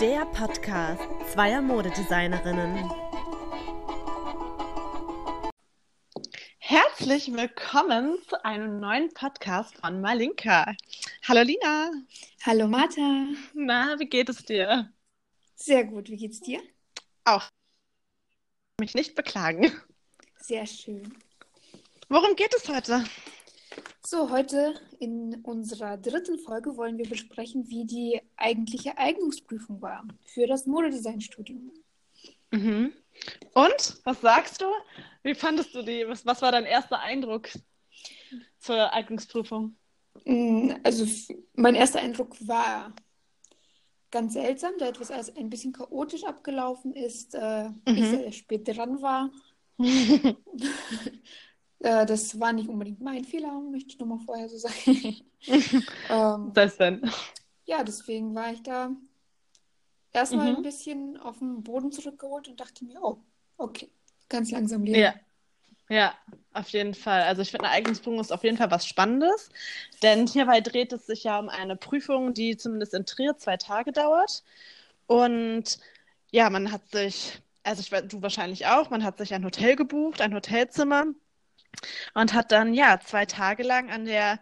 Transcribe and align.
der 0.00 0.26
Podcast 0.26 1.02
zweier 1.32 1.62
Modedesignerinnen. 1.62 2.90
Herzlich 6.58 7.32
willkommen 7.32 8.18
zu 8.28 8.44
einem 8.44 8.78
neuen 8.78 9.08
Podcast 9.14 9.74
von 9.78 10.02
Malinka. 10.02 10.74
Hallo 11.26 11.40
Lina. 11.40 11.90
Hallo 12.44 12.68
Martha. 12.68 13.28
Na, 13.54 13.98
wie 13.98 14.06
geht 14.06 14.28
es 14.28 14.44
dir? 14.44 14.92
Sehr 15.54 15.84
gut, 15.84 16.10
wie 16.10 16.18
geht's 16.18 16.40
dir? 16.40 16.60
Auch. 17.24 17.48
Mich 18.78 18.94
nicht 18.94 19.14
beklagen. 19.14 19.72
Sehr 20.38 20.66
schön. 20.66 21.16
Worum 22.10 22.36
geht 22.36 22.54
es 22.54 22.68
heute? 22.68 23.02
So, 24.08 24.30
heute 24.30 24.74
in 25.00 25.40
unserer 25.42 25.96
dritten 25.96 26.38
Folge 26.38 26.76
wollen 26.76 26.96
wir 26.96 27.08
besprechen, 27.08 27.68
wie 27.70 27.84
die 27.84 28.20
eigentliche 28.36 28.96
Eignungsprüfung 28.96 29.82
war 29.82 30.04
für 30.26 30.46
das 30.46 30.64
Modedesign-Studium. 30.64 31.72
Mhm. 32.52 32.92
Und, 33.54 34.00
was 34.04 34.20
sagst 34.20 34.60
du? 34.60 34.66
Wie 35.24 35.34
fandest 35.34 35.74
du 35.74 35.82
die? 35.82 36.06
Was, 36.06 36.24
was 36.24 36.40
war 36.40 36.52
dein 36.52 36.66
erster 36.66 37.00
Eindruck 37.00 37.48
zur 38.60 38.92
Eignungsprüfung? 38.92 39.74
Mm, 40.24 40.70
Also, 40.84 41.04
mein 41.56 41.74
erster 41.74 41.98
Eindruck 41.98 42.36
war 42.46 42.92
ganz 44.12 44.34
seltsam, 44.34 44.74
da 44.78 44.86
etwas 44.86 45.10
alles 45.10 45.34
ein 45.36 45.50
bisschen 45.50 45.72
chaotisch 45.72 46.22
abgelaufen 46.22 46.92
ist. 46.94 47.34
Äh, 47.34 47.70
Ich 47.86 47.96
Mhm. 47.96 48.04
sehr 48.04 48.30
spät 48.30 48.68
dran 48.68 49.02
war. 49.02 49.32
Äh, 51.80 52.06
das 52.06 52.38
war 52.40 52.52
nicht 52.52 52.68
unbedingt 52.68 53.00
mein 53.00 53.24
Fehler, 53.24 53.60
möchte 53.60 53.90
ich 53.90 53.98
nur 53.98 54.08
mal 54.08 54.18
vorher 54.18 54.48
so 54.48 54.58
sagen. 54.58 55.16
ähm, 56.08 56.52
Was 56.54 56.76
denn? 56.76 57.10
Ja, 57.66 57.82
deswegen 57.84 58.34
war 58.34 58.52
ich 58.52 58.62
da 58.62 58.90
erstmal 60.12 60.50
Mhm. 60.52 60.56
ein 60.58 60.62
bisschen 60.62 61.16
auf 61.18 61.38
den 61.38 61.62
Boden 61.62 61.92
zurückgeholt 61.92 62.48
und 62.48 62.60
dachte 62.60 62.84
mir, 62.84 63.02
oh, 63.02 63.18
okay, 63.58 63.90
ganz 64.28 64.50
langsam 64.50 64.84
lernen. 64.84 65.02
Ja. 65.02 65.14
Ja, 65.88 66.14
auf 66.52 66.68
jeden 66.70 66.94
Fall. 66.94 67.22
Also 67.22 67.42
ich 67.42 67.52
finde, 67.52 67.66
eine 67.68 67.74
Eignungsprüfung 67.76 68.18
ist 68.18 68.32
auf 68.32 68.42
jeden 68.42 68.56
Fall 68.56 68.72
was 68.72 68.86
Spannendes, 68.86 69.50
denn 70.02 70.26
hierbei 70.26 70.60
dreht 70.60 70.92
es 70.92 71.06
sich 71.06 71.24
ja 71.24 71.38
um 71.38 71.48
eine 71.48 71.76
Prüfung, 71.76 72.34
die 72.34 72.56
zumindest 72.56 72.92
in 72.94 73.06
Trier 73.06 73.36
zwei 73.38 73.56
Tage 73.56 73.92
dauert. 73.92 74.42
Und 75.06 75.78
ja, 76.32 76.50
man 76.50 76.72
hat 76.72 76.88
sich, 76.90 77.40
also 77.64 77.80
ich, 77.80 77.92
weiß, 77.92 78.04
du 78.08 78.22
wahrscheinlich 78.22 78.66
auch, 78.66 78.90
man 78.90 79.04
hat 79.04 79.18
sich 79.18 79.34
ein 79.34 79.44
Hotel 79.44 79.76
gebucht, 79.76 80.20
ein 80.20 80.34
Hotelzimmer 80.34 81.06
und 82.14 82.34
hat 82.34 82.52
dann 82.52 82.74
ja 82.74 83.00
zwei 83.04 83.26
Tage 83.26 83.62
lang 83.62 83.90
an 83.90 84.04
der 84.04 84.40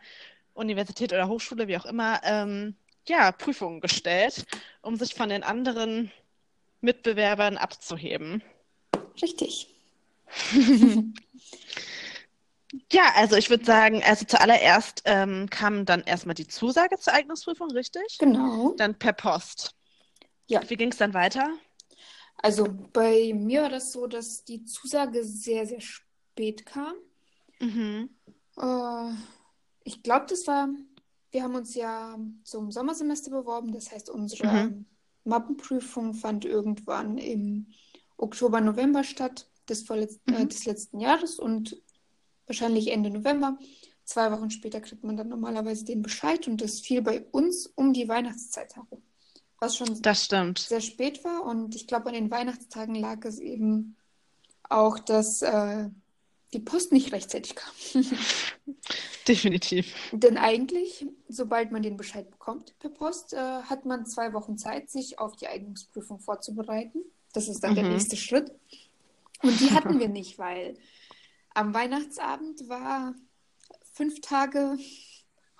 Universität 0.55 1.13
oder 1.13 1.29
Hochschule, 1.29 1.69
wie 1.69 1.77
auch 1.77 1.87
immer, 1.87 2.21
ähm, 2.25 2.77
ja, 3.07 3.33
Prüfungen 3.33 3.81
gestellt, 3.81 4.47
um 4.83 4.97
sich 4.97 5.15
von 5.15 5.29
den 5.29 5.43
anderen 5.43 6.11
Mitbewerbern 6.81 7.57
abzuheben. 7.57 8.43
Richtig. 9.21 9.69
Ja, 12.93 13.13
also 13.15 13.37
ich 13.37 13.51
würde 13.51 13.65
sagen, 13.65 14.03
also 14.05 14.25
zuallererst 14.25 15.03
ähm, 15.05 15.49
kam 15.49 15.85
dann 15.85 16.03
erstmal 16.03 16.35
die 16.35 16.49
Zusage 16.49 16.99
zur 16.99 17.13
Eignungsprüfung, 17.13 17.71
richtig? 17.71 18.19
Genau. 18.19 18.75
Dann 18.77 18.99
per 18.99 19.13
Post. 19.13 19.75
Ja. 20.47 20.61
Wie 20.69 20.77
ging 20.77 20.91
es 20.91 20.99
dann 20.99 21.15
weiter? 21.15 21.51
Also 22.39 22.67
bei 22.93 23.33
mir 23.35 23.63
war 23.63 23.69
das 23.69 23.93
so, 23.93 24.07
dass 24.07 24.45
die 24.45 24.65
Zusage 24.65 25.25
sehr, 25.25 25.67
sehr 25.67 25.81
spät 25.81 26.67
kam. 26.67 26.95
Mhm. 27.65 28.11
Äh, 28.59 29.15
ich 29.85 30.03
glaube, 30.03 30.27
das 30.29 30.47
war, 30.47 30.69
wir 31.31 31.43
haben 31.43 31.55
uns 31.55 31.75
ja 31.75 32.19
zum 32.45 32.71
Sommersemester 32.71 33.31
beworben. 33.31 33.73
Das 33.73 33.91
heißt, 33.91 34.11
unsere 34.11 34.47
Mhm. 34.47 34.87
Mappenprüfung 35.25 36.15
fand 36.15 36.45
irgendwann 36.45 37.19
im 37.19 37.69
Oktober, 38.17 38.61
November 38.61 39.05
statt, 39.05 39.49
des, 39.69 39.83
vorletz 39.83 40.21
äh, 40.27 40.45
Mhm. 40.45 40.49
des 40.49 40.65
letzten 40.67 41.01
Jahres 41.01 41.39
und 41.39 41.81
wahrscheinlich 42.47 42.89
Ende 42.93 43.11
November. 43.11 43.59
Zwei 44.05 44.31
Wochen 44.31 44.51
später 44.51 44.81
kriegt 44.83 45.03
man 45.03 45.17
dann 45.17 45.29
normalerweise 45.29 45.85
den 45.87 46.03
Bescheid 46.03 46.47
und 46.47 46.61
das 46.61 46.81
fiel 46.81 47.01
bei 47.01 47.23
uns 47.33 47.67
um 47.67 47.95
die 47.95 48.07
Weihnachtszeit 48.07 48.77
herum. 48.77 49.03
Was 49.59 49.77
schon 49.77 49.95
sehr 50.69 50.83
spät 50.83 51.25
war 51.25 51.45
und 51.45 51.75
ich 51.75 51.87
glaube, 51.87 52.09
an 52.09 52.15
den 52.15 52.31
Weihnachtstagen 52.31 52.95
lag 52.97 53.25
es 53.25 53.39
eben 53.39 53.97
auch, 54.69 54.99
dass 54.99 55.41
äh, 55.41 55.89
die 56.55 56.61
Post 56.61 56.93
nicht 56.93 57.13
rechtzeitig 57.13 57.55
kam. 57.57 57.73
Definitiv. 59.29 59.95
Denn 60.13 60.37
eigentlich, 60.39 61.07
sobald 61.29 61.73
man 61.73 61.83
den 61.83 61.97
Bescheid 61.97 62.31
bekommt 62.31 62.79
per 62.79 62.91
Post, 62.91 63.33
äh, 63.33 63.37
hat 63.39 63.85
man 63.85 64.07
zwei 64.07 64.33
Wochen 64.33 64.57
Zeit, 64.59 64.91
sich 64.91 65.19
auf 65.19 65.37
die 65.37 65.49
Eignungsprüfung 65.49 66.21
vorzubereiten. 66.21 67.01
Das 67.33 67.49
ist 67.49 67.61
dann 67.65 67.75
der 67.75 67.85
Mhm. 67.85 67.93
nächste 67.93 68.17
Schritt. 68.17 68.53
Und 69.43 69.61
die 69.61 69.71
hatten 69.73 69.99
wir 70.01 70.09
nicht, 70.09 70.39
weil 70.39 70.77
am 71.55 71.75
Weihnachtsabend 71.75 72.69
war 72.69 73.15
fünf 73.93 74.21
Tage 74.21 74.79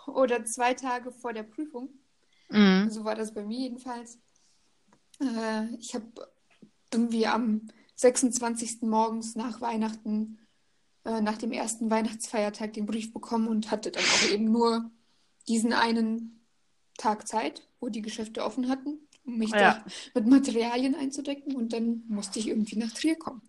oder 0.07 0.45
zwei 0.45 0.75
Tage 0.75 1.11
vor 1.11 1.33
der 1.33 1.43
Prüfung. 1.45 1.89
Mhm. 2.51 2.91
So 2.91 3.05
war 3.05 3.15
das 3.15 3.33
bei 3.33 3.43
mir 3.45 3.59
jedenfalls. 3.59 4.19
Äh, 5.21 5.75
ich 5.77 5.95
habe 5.95 6.07
irgendwie 6.93 7.27
am 7.27 7.69
26. 7.97 8.83
morgens 8.83 9.35
nach 9.37 9.61
Weihnachten, 9.61 10.39
äh, 11.05 11.21
nach 11.21 11.39
dem 11.39 11.53
ersten 11.53 11.91
Weihnachtsfeiertag, 11.91 12.73
den 12.73 12.87
Brief 12.87 13.13
bekommen 13.13 13.49
und 13.49 13.71
hatte 13.71 13.91
dann 13.91 14.05
auch 14.05 14.31
eben 14.31 14.51
nur 14.51 14.91
diesen 15.49 15.73
einen 15.73 16.47
Tag 16.97 17.27
Zeit, 17.29 17.67
wo 17.81 17.89
die 17.89 18.03
Geschäfte 18.03 18.45
offen 18.45 18.69
hatten, 18.69 18.99
um 19.27 19.39
mich 19.39 19.51
Ja. 19.51 19.75
da 19.75 19.85
mit 20.15 20.27
Materialien 20.27 20.95
einzudecken 20.95 21.55
und 21.57 21.73
dann 21.73 22.05
musste 22.09 22.39
ich 22.39 22.49
irgendwie 22.49 22.77
nach 22.77 22.93
Trier 22.93 23.17
kommen. 23.17 23.43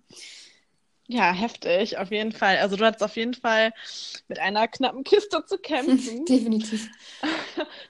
Ja, 1.07 1.31
heftig, 1.31 1.99
auf 1.99 2.09
jeden 2.09 2.31
Fall. 2.31 2.57
Also 2.57 2.77
du 2.77 2.83
hattest 2.83 3.03
auf 3.03 3.15
jeden 3.15 3.35
Fall 3.35 3.71
mit 4.27 4.39
einer 4.39 4.67
knappen 4.67 5.03
Kiste 5.03 5.45
zu 5.45 5.59
kämpfen. 5.59 6.25
Definitiv. 6.25 6.89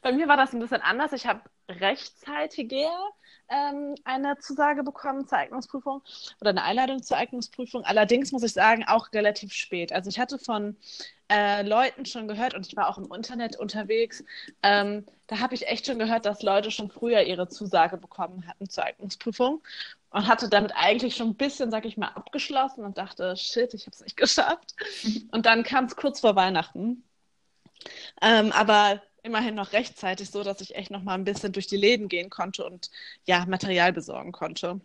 Bei 0.01 0.11
mir 0.11 0.27
war 0.27 0.37
das 0.37 0.53
ein 0.53 0.59
bisschen 0.59 0.81
anders. 0.81 1.13
Ich 1.13 1.25
habe 1.25 1.41
rechtzeitiger 1.69 2.91
ähm, 3.49 3.95
eine 4.03 4.37
Zusage 4.39 4.83
bekommen 4.83 5.27
zur 5.27 5.37
Eignungsprüfung 5.37 6.01
oder 6.41 6.49
eine 6.51 6.63
Einladung 6.63 7.03
zur 7.03 7.17
Eignungsprüfung. 7.17 7.83
Allerdings 7.83 8.31
muss 8.31 8.43
ich 8.43 8.53
sagen, 8.53 8.85
auch 8.87 9.11
relativ 9.13 9.53
spät. 9.53 9.91
Also 9.93 10.09
ich 10.09 10.19
hatte 10.19 10.39
von 10.39 10.75
äh, 11.31 11.63
Leuten 11.63 12.05
schon 12.05 12.27
gehört 12.27 12.53
und 12.53 12.67
ich 12.67 12.75
war 12.75 12.89
auch 12.89 12.97
im 12.97 13.11
Internet 13.13 13.57
unterwegs. 13.57 14.23
Ähm, 14.63 15.05
da 15.27 15.39
habe 15.39 15.55
ich 15.55 15.67
echt 15.67 15.87
schon 15.87 15.99
gehört, 15.99 16.25
dass 16.25 16.43
Leute 16.43 16.71
schon 16.71 16.89
früher 16.89 17.21
ihre 17.23 17.47
Zusage 17.47 17.97
bekommen 17.97 18.47
hatten 18.47 18.69
zur 18.69 18.85
Eignungsprüfung 18.85 19.61
und 20.11 20.27
hatte 20.27 20.49
damit 20.49 20.71
eigentlich 20.75 21.15
schon 21.15 21.29
ein 21.29 21.35
bisschen, 21.35 21.71
sag 21.71 21.85
ich 21.85 21.97
mal, 21.97 22.09
abgeschlossen 22.09 22.85
und 22.85 22.97
dachte, 22.97 23.35
shit, 23.35 23.73
ich 23.73 23.85
habe 23.85 23.95
es 23.95 24.01
nicht 24.01 24.17
geschafft. 24.17 24.75
Und 25.31 25.45
dann 25.45 25.63
kam 25.63 25.85
es 25.85 25.95
kurz 25.95 26.19
vor 26.19 26.35
Weihnachten. 26.35 27.03
Ähm, 28.21 28.51
aber 28.51 29.01
immerhin 29.25 29.55
noch 29.55 29.73
rechtzeitig, 29.73 30.29
so 30.29 30.43
dass 30.43 30.61
ich 30.61 30.75
echt 30.75 30.91
noch 30.91 31.03
mal 31.03 31.15
ein 31.15 31.23
bisschen 31.23 31.51
durch 31.51 31.67
die 31.67 31.77
Läden 31.77 32.07
gehen 32.07 32.29
konnte 32.29 32.63
und 32.65 32.91
ja, 33.25 33.45
Material 33.45 33.91
besorgen 33.91 34.31
konnte. 34.31 34.79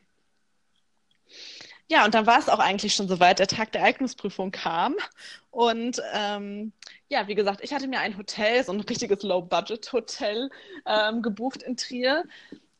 Ja, 1.88 2.04
und 2.04 2.14
dann 2.14 2.26
war 2.26 2.38
es 2.38 2.48
auch 2.48 2.60
eigentlich 2.60 2.94
schon 2.94 3.08
soweit. 3.08 3.40
Der 3.40 3.48
Tag 3.48 3.72
der 3.72 3.82
Eignungsprüfung 3.82 4.52
kam. 4.52 4.94
Und 5.50 6.00
ähm, 6.14 6.72
ja, 7.08 7.26
wie 7.26 7.34
gesagt, 7.34 7.60
ich 7.62 7.74
hatte 7.74 7.88
mir 7.88 7.98
ein 7.98 8.16
Hotel, 8.16 8.62
so 8.62 8.72
ein 8.72 8.80
richtiges 8.80 9.22
Low-Budget-Hotel 9.24 10.50
ähm, 10.86 11.20
gebucht 11.20 11.64
in 11.64 11.76
Trier. 11.76 12.24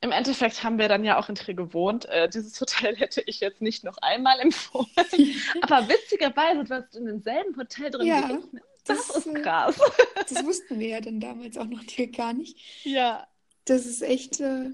Im 0.01 0.13
Endeffekt 0.13 0.63
haben 0.63 0.79
wir 0.79 0.89
dann 0.89 1.05
ja 1.05 1.19
auch 1.19 1.29
in 1.29 1.35
Trier 1.35 1.55
gewohnt. 1.55 2.07
Äh, 2.07 2.29
dieses 2.29 2.59
Hotel 2.61 2.97
hätte 2.99 3.21
ich 3.27 3.41
jetzt 3.41 3.61
nicht 3.61 3.83
noch 3.83 3.99
einmal 3.99 4.39
empfohlen. 4.39 4.87
Aber 5.63 5.89
witzigerweise, 5.89 6.65
du 6.65 6.71
warst 6.71 6.95
in 6.95 7.05
demselben 7.05 7.57
Hotel 7.57 7.91
drin 7.91 8.07
Ja, 8.07 8.29
wie 8.29 8.35
ich. 8.35 8.63
Das, 8.85 9.09
das, 9.09 9.27
ist 9.27 9.35
krass. 9.35 9.81
Das 10.29 10.45
wussten 10.45 10.79
wir 10.79 10.89
ja 10.89 11.01
dann 11.01 11.21
damals 11.21 11.57
auch 11.57 11.67
noch 11.67 11.83
gar 12.13 12.33
nicht. 12.33 12.59
Ja, 12.85 13.27
Das 13.65 13.87
ist 13.87 14.03
echt, 14.03 14.41
äh, 14.41 14.71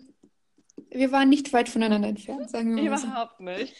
wir 0.90 1.12
waren 1.12 1.28
nicht 1.28 1.52
weit 1.52 1.68
voneinander 1.68 2.08
entfernt, 2.08 2.50
sagen 2.50 2.76
wir 2.76 2.90
mal 2.90 2.98
so. 2.98 3.06
überhaupt 3.06 3.40
nicht. 3.40 3.74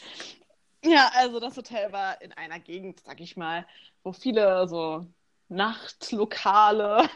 Ja, 0.85 1.11
also 1.15 1.41
das 1.41 1.57
Hotel 1.57 1.93
war 1.93 2.21
in 2.23 2.33
einer 2.33 2.61
Gegend, 2.61 3.01
sag 3.05 3.21
ich 3.21 3.37
mal, 3.37 3.67
wo 4.03 4.13
viele 4.13 4.69
so 4.69 5.07
Nachtlokale 5.49 7.09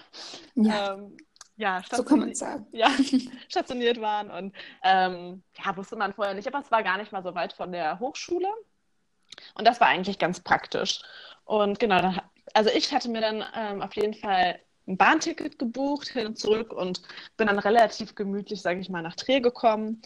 Ja, 0.55 0.95
ähm, 0.95 1.17
ja, 1.57 1.83
so 1.93 2.03
kann 2.05 2.21
man 2.21 2.35
stationiert, 2.35 2.37
sagen. 2.37 2.67
ja, 2.73 2.91
stationiert 3.49 4.01
waren. 4.01 4.31
Und 4.31 4.57
ähm, 4.83 5.43
ja, 5.63 5.77
wusste 5.77 5.97
man 5.97 6.15
vorher 6.15 6.35
nicht, 6.35 6.49
aber 6.49 6.61
es 6.61 6.71
war 6.71 6.83
gar 6.83 6.97
nicht 6.97 7.13
mal 7.13 7.23
so 7.23 7.35
weit 7.35 7.53
von 7.53 7.71
der 7.71 7.99
Hochschule. 8.01 8.49
Und 9.55 9.67
das 9.67 9.81
war 9.81 9.89
eigentlich 9.89 10.19
ganz 10.19 10.41
praktisch. 10.41 11.01
Und 11.45 11.79
genau, 11.79 12.01
dann, 12.01 12.21
also 12.55 12.71
ich 12.71 12.93
hatte 12.93 13.09
mir 13.09 13.21
dann 13.21 13.45
ähm, 13.55 13.83
auf 13.83 13.95
jeden 13.97 14.15
Fall 14.15 14.61
ein 14.87 14.97
Bahnticket 14.97 15.59
gebucht, 15.59 16.09
hin 16.09 16.27
und 16.27 16.39
zurück 16.39 16.73
und 16.73 17.03
bin 17.37 17.47
dann 17.47 17.59
relativ 17.59 18.15
gemütlich, 18.15 18.61
sage 18.63 18.81
ich 18.81 18.89
mal, 18.89 19.03
nach 19.03 19.17
Trier 19.17 19.41
gekommen. 19.41 20.03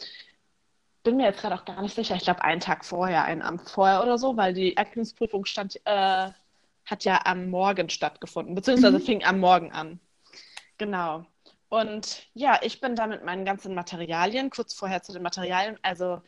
Bin 1.02 1.16
mir 1.16 1.24
jetzt 1.26 1.40
gerade 1.40 1.54
auch 1.54 1.64
gar 1.64 1.80
nicht 1.82 1.94
sicher. 1.94 2.16
Ich 2.16 2.24
glaube, 2.24 2.42
einen 2.42 2.60
Tag 2.60 2.84
vorher, 2.84 3.24
einen 3.24 3.42
Abend 3.42 3.68
vorher 3.68 4.02
oder 4.02 4.18
so, 4.18 4.36
weil 4.36 4.54
die 4.54 4.76
Eignungsprüfung 4.76 5.44
stand, 5.44 5.80
äh, 5.84 6.30
hat 6.86 7.04
ja 7.04 7.20
am 7.24 7.50
Morgen 7.50 7.88
stattgefunden, 7.88 8.54
beziehungsweise 8.54 8.98
Mhm. 8.98 9.02
fing 9.02 9.24
am 9.24 9.38
Morgen 9.38 9.72
an. 9.72 10.00
Genau. 10.78 11.24
Und 11.68 12.26
ja, 12.34 12.58
ich 12.62 12.80
bin 12.80 12.94
da 12.94 13.06
mit 13.06 13.24
meinen 13.24 13.44
ganzen 13.44 13.74
Materialien, 13.74 14.50
kurz 14.50 14.74
vorher 14.74 15.02
zu 15.02 15.12
den 15.12 15.22
Materialien, 15.22 15.78
also 15.82 16.20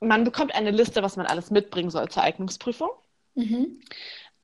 man 0.00 0.24
bekommt 0.24 0.54
eine 0.54 0.70
Liste, 0.70 1.02
was 1.02 1.16
man 1.16 1.26
alles 1.26 1.50
mitbringen 1.50 1.90
soll 1.90 2.08
zur 2.08 2.22
Eignungsprüfung. 2.22 2.90
Mhm. 3.34 3.80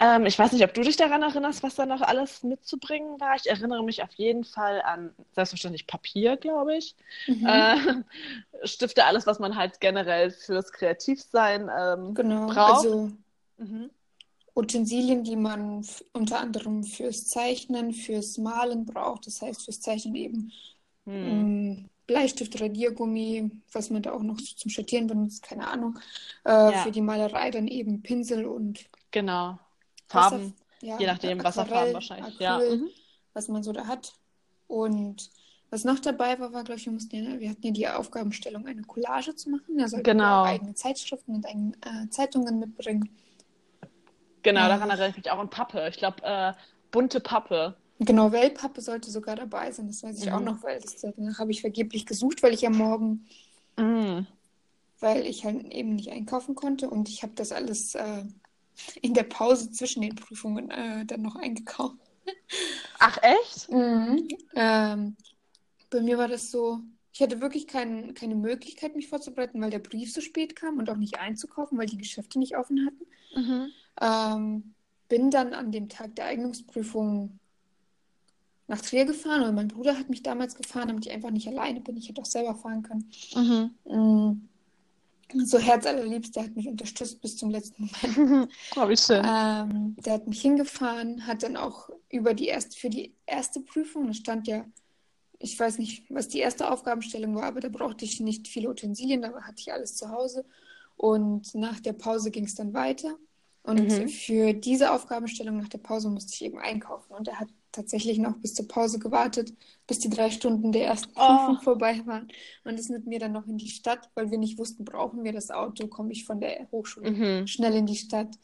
Ähm, 0.01 0.27
ich 0.27 0.39
weiß 0.39 0.53
nicht, 0.53 0.63
ob 0.65 0.73
du 0.75 0.83
dich 0.83 0.97
daran 0.97 1.23
erinnerst, 1.23 1.63
was 1.65 1.75
da 1.75 1.85
noch 1.85 2.03
alles 2.03 2.43
mitzubringen 2.45 3.21
war. 3.21 3.35
Ich 3.37 3.49
erinnere 3.51 3.83
mich 3.83 4.03
auf 4.03 4.13
jeden 4.15 4.45
Fall 4.45 4.81
an 4.83 5.13
selbstverständlich 5.33 5.87
Papier, 5.89 6.37
glaube 6.37 6.77
ich. 6.77 6.95
Mhm. 7.27 7.49
Äh, 7.49 7.77
Stifte, 8.65 9.05
alles, 9.07 9.27
was 9.27 9.39
man 9.41 9.57
halt 9.57 9.81
generell 9.81 10.31
fürs 10.31 10.73
Kreativsein 10.73 11.69
ähm, 11.77 12.15
Genau, 12.15 12.47
braucht. 12.47 12.85
also 12.85 13.11
Mhm. 13.59 13.91
Utensilien, 14.55 15.23
die 15.25 15.37
man 15.37 15.85
unter 16.13 16.41
anderem 16.41 16.83
fürs 16.85 17.27
Zeichnen, 17.27 17.93
fürs 17.93 18.39
Malen 18.39 18.85
braucht. 18.87 19.27
Das 19.27 19.41
heißt, 19.41 19.65
fürs 19.65 19.81
Zeichnen 19.81 20.15
eben 20.17 20.53
Hm. 21.07 21.23
ähm, 21.29 21.91
Bleistift, 22.07 22.61
Radiergummi, 22.61 23.51
was 23.73 23.91
man 23.91 24.03
da 24.03 24.13
auch 24.13 24.23
noch 24.23 24.39
so 24.39 24.57
zum 24.57 24.71
Schattieren 24.71 25.07
benutzt, 25.07 25.43
keine 25.43 25.69
Ahnung. 25.69 25.99
Äh, 26.45 26.73
Ja. 26.73 26.83
Für 26.83 26.91
die 26.91 27.03
Malerei 27.03 27.51
dann 27.51 27.69
eben 27.69 28.03
Pinsel 28.03 28.47
und 28.47 28.89
Genau. 29.11 29.59
Farben, 30.09 30.55
ja, 30.81 30.99
je 30.99 31.07
nachdem, 31.07 31.43
Wasserfarben 31.45 31.95
wahrscheinlich. 31.95 32.39
Ja. 32.39 32.57
Acryl, 32.57 32.77
Mhm. 32.79 32.89
was 33.35 33.49
man 33.49 33.63
so 33.63 33.73
da 33.73 33.87
hat. 33.87 34.13
Und 34.67 35.31
was 35.71 35.85
noch 35.85 35.99
dabei 35.99 36.39
war, 36.41 36.53
war, 36.53 36.65
glaube 36.65 36.79
ich, 36.81 36.87
wir 36.87 36.93
mussten 36.93 37.15
ja, 37.17 37.39
wir 37.41 37.51
hatten 37.51 37.67
ja 37.67 37.73
die 37.73 37.89
Aufgabenstellung, 37.89 38.67
eine 38.67 38.83
Collage 38.83 39.35
zu 39.37 39.51
machen. 39.51 39.77
Wir 39.77 39.87
Genau. 40.03 40.45
eigene 40.45 40.75
Zeitschriften 40.75 41.35
und 41.35 41.47
eigene 41.47 41.73
äh, 41.85 42.09
Zeitungen 42.11 42.59
mitbringen. 42.59 43.09
Genau, 44.43 44.61
Ja. 44.61 44.69
daran 44.69 44.89
erinnere 44.91 45.11
ich 45.11 45.17
mich 45.17 45.31
auch. 45.31 45.39
Und 45.39 45.51
Pappe. 45.51 45.89
Ich 45.91 45.97
glaube, 45.99 46.23
äh, 46.23 46.53
bunte 46.91 47.21
Pappe. 47.21 47.77
Genau, 48.01 48.31
Wellpappe 48.33 48.81
sollte 48.81 49.11
sogar 49.11 49.35
dabei 49.37 49.73
sein. 49.73 49.89
Das 49.89 50.03
weiß 50.03 50.19
ich 50.23 50.27
Mhm. 50.31 50.33
auch 50.33 50.41
noch, 50.41 50.63
weil 50.63 50.81
das, 50.81 50.97
danach 51.01 51.39
habe 51.39 51.51
ich 51.51 51.61
vergeblich 51.61 52.07
gesucht, 52.07 52.43
weil 52.43 52.55
ich 52.55 52.67
am 52.67 52.77
Morgen, 52.79 53.27
Mm. 53.77 54.21
weil 55.01 55.27
ich 55.27 55.45
halt 55.45 55.65
eben 55.73 55.97
nicht 55.97 56.11
einkaufen 56.11 56.55
konnte 56.55 56.89
und 56.89 57.09
ich 57.09 57.23
habe 57.23 57.33
das 57.35 57.53
alles 57.53 57.95
äh, 57.95 58.25
in 59.03 59.15
der 59.15 59.25
Pause 59.25 59.71
zwischen 59.71 60.03
den 60.03 60.15
Prüfungen 60.15 60.71
äh, 60.71 61.05
dann 61.05 61.23
noch 61.23 61.37
eingekauft. 61.37 61.97
Ach, 62.99 63.19
echt? 63.23 63.71
Mhm. 63.71 64.29
Ähm, 64.55 65.17
bei 65.91 66.01
mir 66.01 66.19
war 66.19 66.29
das 66.29 66.51
so, 66.51 66.81
ich 67.13 67.23
hatte 67.23 67.41
wirklich 67.41 67.67
kein, 67.67 68.15
keine 68.15 68.35
Möglichkeit, 68.35 68.97
mich 68.97 69.09
vorzubereiten, 69.09 69.61
weil 69.61 69.71
der 69.71 69.79
Brief 69.79 70.13
so 70.13 70.21
spät 70.21 70.57
kam 70.57 70.79
und 70.79 70.91
auch 70.91 70.97
nicht 70.97 71.19
einzukaufen, 71.19 71.79
weil 71.79 71.87
die 71.87 71.99
Geschäfte 71.99 72.39
nicht 72.39 72.57
offen 72.57 72.87
hatten. 72.87 73.07
Mhm. 73.35 73.71
Ähm, 74.01 74.75
bin 75.09 75.31
dann 75.31 75.55
an 75.55 75.73
dem 75.73 75.89
Tag 75.89 76.15
der 76.17 76.27
Eignungsprüfung 76.27 77.39
nach 78.67 78.83
Trier 78.83 79.07
gefahren, 79.07 79.43
weil 79.43 79.53
mein 79.53 79.69
Bruder 79.69 79.99
hat 79.99 80.11
mich 80.11 80.23
damals 80.23 80.55
gefahren, 80.55 80.89
damit 80.89 81.07
ich 81.07 81.13
einfach 81.13 81.31
nicht 81.31 81.49
alleine 81.49 81.81
bin. 81.81 81.97
Ich 81.97 82.09
hätte 82.09 82.21
auch 82.21 82.27
selber 82.27 82.55
fahren 82.55 82.83
können. 82.83 83.11
Mhm. 83.35 84.49
So 85.35 85.59
herzallerliebst, 85.59 86.35
der 86.37 86.45
hat 86.45 86.57
mich 86.57 86.69
unterstützt 86.69 87.21
bis 87.21 87.37
zum 87.37 87.51
letzten 87.51 87.91
Moment. 88.03 88.51
Oh, 88.77 88.89
wie 88.89 88.97
schön. 88.97 89.25
Ähm, 89.25 89.97
der 89.99 90.15
hat 90.15 90.27
mich 90.27 90.41
hingefahren, 90.41 91.27
hat 91.27 91.43
dann 91.43 91.57
auch 91.57 91.91
über 92.09 92.35
die 92.35 92.47
erste, 92.47 92.79
für 92.79 92.89
die 92.89 93.15
erste 93.27 93.61
Prüfung, 93.61 94.07
da 94.07 94.15
stand 94.15 94.47
ja, 94.49 94.65
ich 95.39 95.59
weiß 95.59 95.79
nicht, 95.79 96.05
was 96.11 96.29
die 96.29 96.39
erste 96.41 96.71
Aufgabenstellung 96.71 97.35
war, 97.37 97.45
aber 97.45 97.61
da 97.61 97.69
brauchte 97.69 98.05
ich 98.05 98.21
nicht 98.21 98.49
viele 98.49 98.71
Utensilien, 98.71 99.23
da 99.23 99.33
hatte 99.43 99.61
ich 99.61 99.73
alles 99.73 99.97
zu 99.97 100.11
Hause. 100.11 100.45
Und 100.97 101.55
nach 101.55 101.79
der 101.81 101.93
Pause 101.93 102.31
ging 102.31 102.45
es 102.45 102.55
dann 102.57 102.75
weiter. 102.75 103.17
Und 103.63 103.81
Mhm. 103.81 104.09
für 104.09 104.53
diese 104.55 104.93
Aufgabenstellung 104.93 105.59
nach 105.59 105.69
der 105.69 105.79
Pause 105.79 106.09
musste 106.11 106.33
ich 106.35 106.43
eben 106.45 106.59
einkaufen. 106.59 107.13
Und 107.15 107.29
er 107.29 107.39
hat 107.39 107.49
tatsächlich 107.73 108.19
noch 108.19 108.37
bis 108.39 108.55
zur 108.55 108.69
Pause 108.69 108.99
gewartet, 108.99 109.53
bis 109.87 109.99
die 110.01 110.11
drei 110.11 110.31
Stunden 110.31 110.73
der 110.73 110.87
ersten 110.87 111.13
Oh. 111.17 111.27
Prüfung 111.27 111.61
vorbei 111.63 112.03
waren. 112.07 112.29
Und 112.65 112.79
ist 112.79 112.91
mit 112.91 113.07
mir 113.07 113.19
dann 113.19 113.33
noch 113.33 113.47
in 113.47 113.59
die 113.59 113.69
Stadt, 113.69 114.11
weil 114.15 114.31
wir 114.31 114.39
nicht 114.39 114.59
wussten, 114.59 114.85
brauchen 114.85 115.25
wir 115.25 115.33
das 115.33 115.51
Auto, 115.51 115.87
komme 115.89 116.13
ich 116.13 116.25
von 116.25 116.41
der 116.41 116.69
Hochschule 116.73 117.11
Mhm. 117.11 117.47
schnell 117.47 117.75
in 117.75 117.87
die 117.87 117.97
Stadt. 117.97 118.39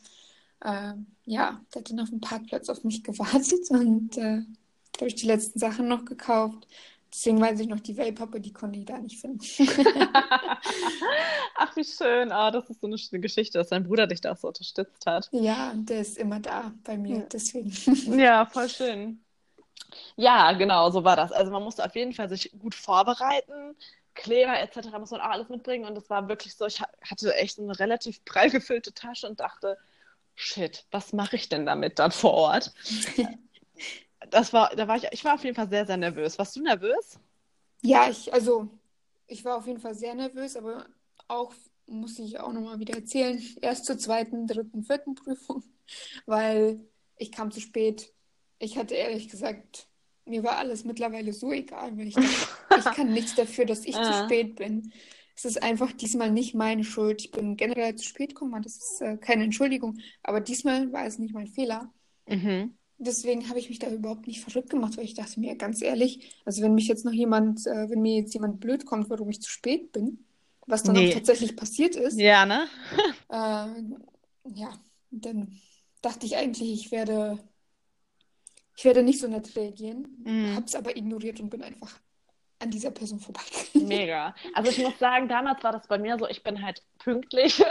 Ähm, 0.65 1.07
ja, 1.27 1.61
der 1.75 1.81
hat 1.81 1.91
dann 1.91 2.01
auf 2.01 2.11
dem 2.11 2.21
Parkplatz 2.21 2.69
auf 2.69 2.85
mich 2.85 3.03
gewartet 3.05 3.71
und 3.71 4.17
äh, 4.17 4.43
da 4.93 4.99
habe 5.01 5.09
ich 5.09 5.15
die 5.17 5.27
letzten 5.27 5.59
Sachen 5.59 5.89
noch 5.89 6.05
gekauft. 6.05 6.67
Deswegen 7.17 7.41
weiß 7.41 7.61
ich 7.61 7.69
noch, 7.69 7.79
die 7.79 7.97
Wellpappe, 7.97 8.41
die 8.41 8.53
konnte 8.53 8.81
ich 8.81 8.87
da 8.87 8.99
nicht 8.99 9.21
finden. 9.21 9.39
Ach, 11.57 11.77
wie 11.77 11.85
schön. 11.85 12.33
Ah, 12.33 12.51
das 12.51 12.69
ist 12.69 12.81
so 12.81 12.89
eine 12.89 12.99
schöne 12.99 13.21
Geschichte, 13.21 13.57
dass 13.59 13.69
dein 13.69 13.85
Bruder 13.85 14.09
dich 14.09 14.21
da 14.21 14.35
so 14.35 14.49
unterstützt 14.49 15.07
hat. 15.07 15.29
Ja, 15.31 15.73
der 15.77 16.01
ist 16.01 16.19
immer 16.19 16.41
da 16.41 16.73
bei 16.83 16.99
mir, 16.99 17.19
Ja. 17.19 17.23
deswegen. 17.33 17.71
Ja, 18.19 18.47
voll 18.47 18.69
schön. 18.69 19.25
Ja, 20.17 20.53
genau, 20.53 20.91
so 20.91 21.05
war 21.05 21.15
das. 21.15 21.31
Also 21.31 21.53
man 21.53 21.63
musste 21.63 21.85
auf 21.85 21.95
jeden 21.95 22.13
Fall 22.15 22.29
sich 22.29 22.51
gut 22.59 22.75
vorbereiten. 22.75 23.77
Kleber 24.15 24.59
etc. 24.61 24.99
muss 24.99 25.13
man 25.13 25.21
auch 25.21 25.31
alles 25.31 25.49
mitbringen. 25.49 25.85
Und 25.85 25.97
es 25.97 26.11
war 26.11 26.29
wirklich 26.29 26.57
so, 26.57 26.67
ich 26.67 26.81
ha- 26.81 26.89
hatte 27.09 27.33
echt 27.37 27.61
eine 27.61 27.79
relativ 27.79 28.25
prall 28.25 28.51
gefüllte 28.51 28.93
Tasche 28.93 29.29
und 29.29 29.39
dachte, 29.39 29.79
shit, 30.35 30.85
was 30.91 31.13
mache 31.13 31.37
ich 31.37 31.49
denn 31.49 31.65
damit 31.65 32.01
dann 32.01 32.11
vor 32.11 32.33
Ort? 32.35 32.73
Das 34.35 34.53
war, 34.53 34.71
da 34.77 34.87
war 34.89 34.97
ich, 34.97 35.05
ich 35.13 35.25
war 35.25 35.35
auf 35.35 35.45
jeden 35.45 35.57
Fall 35.57 35.69
sehr, 35.69 35.87
sehr 35.87 35.97
nervös. 35.97 36.39
Warst 36.39 36.57
du 36.57 36.63
nervös? 36.63 37.19
Ja, 37.83 38.09
ich, 38.09 38.33
also, 38.33 38.69
ich 39.27 39.45
war 39.45 39.57
auf 39.57 39.67
jeden 39.67 39.81
Fall 39.81 39.95
sehr 39.95 40.15
nervös, 40.15 40.57
aber 40.57 40.87
auch, 41.29 41.53
muss 41.87 42.19
ich 42.19 42.39
auch 42.41 42.53
nochmal 42.53 42.79
wieder 42.81 42.95
erzählen, 42.95 43.43
erst 43.61 43.85
zur 43.87 43.99
zweiten, 43.99 44.47
dritten, 44.47 44.83
vierten 44.85 45.15
Prüfung, 45.15 45.63
weil 46.27 46.81
ich 47.17 47.31
kam 47.33 47.51
zu 47.51 47.61
spät. 47.61 48.13
Ich 48.59 48.79
hatte 48.79 48.95
ehrlich 48.95 49.29
gesagt, 49.29 49.89
mir 50.25 50.43
war 50.43 50.57
alles 50.57 50.85
mittlerweile 50.85 51.33
so 51.35 51.53
egal, 51.53 51.97
weil 51.99 52.09
ich 52.09 52.19
dachte, 52.19 52.49
ich 52.75 52.91
kann 52.93 53.13
nichts 53.13 53.35
dafür, 53.37 53.67
dass 53.67 53.85
ich 53.85 54.03
zu 54.03 54.03
Ah. 54.03 54.25
spät 54.25 54.57
bin. 54.57 54.93
Es 55.37 55.45
ist 55.45 55.63
einfach 55.63 55.93
diesmal 55.93 56.31
nicht 56.31 56.55
meine 56.55 56.85
Schuld. 56.85 57.23
Ich 57.23 57.31
bin 57.33 57.57
generell 57.57 57.97
zu 57.97 58.05
spät 58.07 58.31
gekommen, 58.31 58.63
das 58.63 58.77
ist 58.77 59.01
äh, 59.03 59.17
keine 59.19 59.45
Entschuldigung, 59.45 59.99
aber 60.23 60.41
diesmal 60.41 60.93
war 60.93 61.05
es 61.07 61.19
nicht 61.19 61.35
mein 61.35 61.49
Fehler. 61.49 61.93
Mhm. 62.29 62.75
Deswegen 63.05 63.49
habe 63.49 63.59
ich 63.59 63.69
mich 63.69 63.79
da 63.79 63.89
überhaupt 63.89 64.27
nicht 64.27 64.41
verrückt 64.41 64.71
gemacht, 64.71 64.97
weil 64.97 65.05
ich 65.05 65.15
dachte 65.15 65.39
mir 65.41 65.57
ganz 65.57 65.83
ehrlich, 65.83 66.35
also 66.45 66.63
wenn 66.63 66.75
mich 66.75 66.89
jetzt 66.89 67.05
noch 67.05 67.13
jemand, 67.13 67.67
äh, 67.67 67.89
wenn 67.91 68.01
mir 68.03 68.17
jetzt 68.17 68.35
jemand 68.35 68.61
blöd 68.61 68.87
kommt, 68.87 69.11
warum 69.11 69.29
ich 69.31 69.41
zu 69.43 69.51
spät 69.51 69.93
bin, 69.93 70.25
was 70.67 70.83
dann 70.83 70.97
Nee. 70.97 71.11
auch 71.11 71.15
tatsächlich 71.15 71.57
passiert 71.57 71.97
ist, 71.97 72.19
Ja, 72.19 72.47
ne? 72.47 72.67
äh, 73.29 74.55
ja, 74.55 74.73
dann 75.11 75.59
dachte 76.03 76.27
ich 76.27 76.37
eigentlich, 76.37 76.73
ich 76.73 76.91
werde, 76.91 77.39
ich 78.77 78.85
werde 78.85 79.03
nicht 79.03 79.21
so 79.21 79.29
nett 79.29 79.55
reagieren, 79.57 80.07
Mhm. 80.25 80.55
habe 80.55 80.67
es 80.67 80.75
aber 80.75 80.97
ignoriert 80.97 81.41
und 81.41 81.51
bin 81.51 81.63
einfach 81.63 81.99
an 82.59 82.71
dieser 82.71 82.91
Person 82.91 83.21
vorbeigegangen. 83.21 83.89
Mega. 83.89 84.35
Also 84.55 84.71
ich 84.71 84.79
muss 84.79 84.99
sagen, 84.99 85.29
damals 85.29 85.63
war 85.63 85.73
das 85.73 85.87
bei 85.87 85.99
mir 85.99 86.19
so, 86.19 86.27
ich 86.29 86.43
bin 86.43 86.63
halt 86.63 86.83
pünktlich 86.99 87.63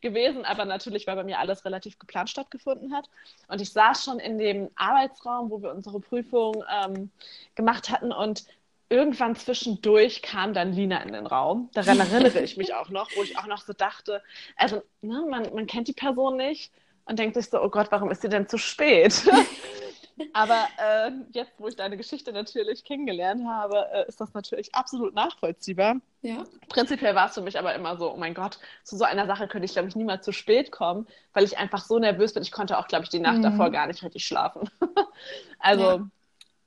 gewesen, 0.00 0.44
aber 0.44 0.64
natürlich, 0.64 1.06
weil 1.06 1.16
bei 1.16 1.24
mir 1.24 1.38
alles 1.38 1.64
relativ 1.64 1.98
geplant 1.98 2.30
stattgefunden 2.30 2.94
hat. 2.94 3.08
Und 3.48 3.60
ich 3.60 3.72
saß 3.72 4.04
schon 4.04 4.18
in 4.18 4.38
dem 4.38 4.70
Arbeitsraum, 4.76 5.50
wo 5.50 5.62
wir 5.62 5.72
unsere 5.72 6.00
Prüfung 6.00 6.64
ähm, 6.82 7.10
gemacht 7.54 7.90
hatten 7.90 8.12
und 8.12 8.44
irgendwann 8.90 9.36
zwischendurch 9.36 10.22
kam 10.22 10.54
dann 10.54 10.72
Lina 10.72 11.02
in 11.02 11.12
den 11.12 11.26
Raum. 11.26 11.68
Daran 11.74 12.00
erinnere 12.00 12.40
ich 12.40 12.56
mich 12.56 12.74
auch 12.74 12.88
noch, 12.88 13.10
wo 13.16 13.22
ich 13.22 13.38
auch 13.38 13.46
noch 13.46 13.62
so 13.62 13.72
dachte, 13.72 14.22
also 14.56 14.82
ne, 15.02 15.24
man, 15.28 15.52
man 15.54 15.66
kennt 15.66 15.88
die 15.88 15.92
Person 15.92 16.36
nicht 16.36 16.72
und 17.04 17.18
denkt 17.18 17.34
sich 17.34 17.48
so, 17.48 17.60
oh 17.60 17.68
Gott, 17.68 17.88
warum 17.90 18.10
ist 18.10 18.22
sie 18.22 18.28
denn 18.28 18.48
zu 18.48 18.58
spät? 18.58 19.24
Aber 20.32 20.66
äh, 20.78 21.10
jetzt, 21.32 21.52
wo 21.58 21.68
ich 21.68 21.76
deine 21.76 21.96
Geschichte 21.96 22.32
natürlich 22.32 22.84
kennengelernt 22.84 23.46
habe, 23.46 23.86
äh, 23.92 24.08
ist 24.08 24.20
das 24.20 24.34
natürlich 24.34 24.74
absolut 24.74 25.14
nachvollziehbar. 25.14 25.96
Ja, 26.20 26.44
Prinzipiell 26.68 27.14
war 27.14 27.28
es 27.28 27.34
für 27.34 27.40
mich 27.40 27.58
aber 27.58 27.74
immer 27.74 27.96
so, 27.96 28.12
oh 28.12 28.16
mein 28.16 28.34
Gott, 28.34 28.58
zu 28.82 28.96
so 28.96 29.04
einer 29.04 29.26
Sache 29.26 29.48
könnte 29.48 29.64
ich, 29.66 29.72
glaube 29.72 29.88
ich, 29.88 29.96
niemals 29.96 30.24
zu 30.24 30.32
spät 30.32 30.72
kommen, 30.72 31.06
weil 31.32 31.44
ich 31.44 31.58
einfach 31.58 31.84
so 31.84 31.98
nervös 31.98 32.34
bin. 32.34 32.42
Ich 32.42 32.52
konnte 32.52 32.78
auch, 32.78 32.88
glaube 32.88 33.04
ich, 33.04 33.10
die 33.10 33.20
Nacht 33.20 33.38
Mhm. 33.38 33.42
davor 33.42 33.70
gar 33.70 33.86
nicht 33.86 34.02
richtig 34.02 34.26
schlafen. 34.26 34.68
also, 35.58 35.82
Ja. 35.82 36.08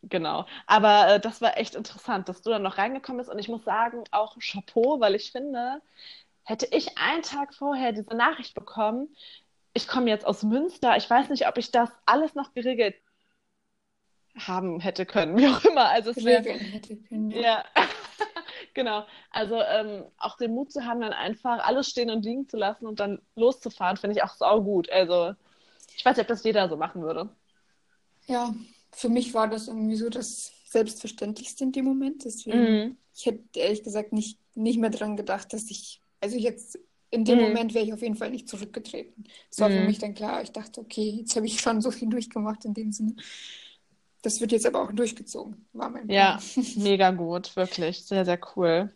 genau. 0.04 0.46
Aber 0.68 1.16
äh, 1.16 1.20
das 1.20 1.42
war 1.42 1.58
echt 1.58 1.76
interessant, 1.76 2.30
dass 2.30 2.42
du 2.42 2.50
dann 2.50 2.64
noch 2.64 2.78
reingekommen 2.78 3.20
bist. 3.20 3.30
Und 3.30 3.40
ich 3.40 3.50
muss 3.50 3.64
sagen, 3.66 4.04
auch 4.12 4.38
Chapeau, 4.40 5.00
weil 5.00 5.16
ich 5.16 5.32
finde, 5.32 5.82
hätte 6.44 6.68
ich 6.72 6.98
einen 6.98 7.22
Tag 7.24 7.54
vorher 7.54 7.92
diese 7.92 8.16
Nachricht 8.16 8.56
bekommen, 8.56 9.16
ich 9.74 9.88
komme 9.88 10.10
jetzt 10.10 10.26
aus 10.26 10.44
Münster, 10.44 10.98
ich 10.98 11.10
weiß 11.10 11.30
nicht, 11.30 11.48
ob 11.48 11.58
ich 11.58 11.72
das 11.72 11.90
alles 12.06 12.36
noch 12.36 12.54
geregelt 12.54 12.96
haben 14.38 14.80
hätte 14.80 15.06
können, 15.06 15.38
wie 15.38 15.48
auch 15.48 15.64
immer. 15.66 15.90
Also 15.90 16.12
es 16.12 16.24
wäre 16.24 16.44
können. 16.44 17.32
Ja. 17.32 17.42
ja, 17.42 17.66
genau. 18.74 19.06
Also 19.32 19.62
ähm, 19.62 20.06
auch 20.18 20.38
den 20.38 20.52
Mut 20.54 20.72
zu 20.72 20.86
haben, 20.86 21.02
dann 21.02 21.14
einfach 21.14 21.60
alles 21.66 21.88
stehen 21.90 22.10
und 22.10 22.24
liegen 22.26 22.48
zu 22.50 22.58
lassen 22.58 22.86
und 22.88 23.00
dann 23.00 23.22
loszufahren, 23.36 23.98
finde 23.98 24.16
ich 24.18 24.24
auch 24.24 24.36
sau 24.36 24.62
gut. 24.64 24.90
Also 24.92 25.34
ich 25.98 26.06
weiß 26.06 26.18
nicht, 26.18 26.24
ob 26.26 26.30
das 26.30 26.44
jeder 26.44 26.70
so 26.70 26.78
machen 26.78 27.02
würde. 27.04 27.30
ja, 28.28 28.54
für 28.94 29.10
mich 29.10 29.34
war 29.34 29.48
das 29.50 29.68
irgendwie 29.68 29.96
so 29.96 30.10
das 30.10 30.52
Selbstverständlichste 30.66 31.64
in 31.64 31.72
dem 31.72 31.86
Moment. 31.86 32.26
Deswegen 32.26 32.70
Mhm. 32.70 32.98
Ich 33.14 33.26
hätte 33.26 33.44
ehrlich 33.60 33.84
gesagt 33.84 34.14
nicht, 34.14 34.40
nicht 34.56 34.80
mehr 34.80 34.90
dran 34.90 35.18
gedacht, 35.18 35.52
dass 35.54 35.70
ich, 35.70 36.02
also 36.22 36.38
jetzt 36.38 36.80
in 37.10 37.26
dem 37.26 37.40
Mhm. 37.40 37.40
Moment 37.40 37.74
wäre 37.74 37.84
ich 37.86 37.92
auf 37.94 38.02
jeden 38.02 38.16
Fall 38.16 38.32
nicht 38.32 38.48
zurückgetreten. 38.48 39.26
Es 39.52 39.60
war 39.60 39.70
für 39.72 39.82
Mhm. 39.82 39.84
mich 39.84 40.00
dann 40.00 40.14
klar, 40.14 40.42
ich 40.44 40.52
dachte, 40.54 40.80
okay, 40.82 41.10
jetzt 41.20 41.36
habe 41.36 41.46
ich 41.46 41.60
schon 41.60 41.82
so 41.82 41.92
viel 41.92 42.08
durchgemacht 42.10 42.64
in 42.66 42.74
dem 42.74 42.92
Sinne. 42.94 43.16
Das 44.22 44.40
wird 44.40 44.52
jetzt 44.52 44.66
aber 44.66 44.82
auch 44.84 44.92
durchgezogen, 44.92 45.68
war 45.74 45.90
mein 45.90 46.08
Plan. 46.08 46.38
Ja, 46.38 46.40
mega 46.78 47.12
gut, 47.12 47.56
wirklich. 47.56 48.06
Sehr, 48.06 48.26
sehr 48.26 48.40
cool. 48.56 48.94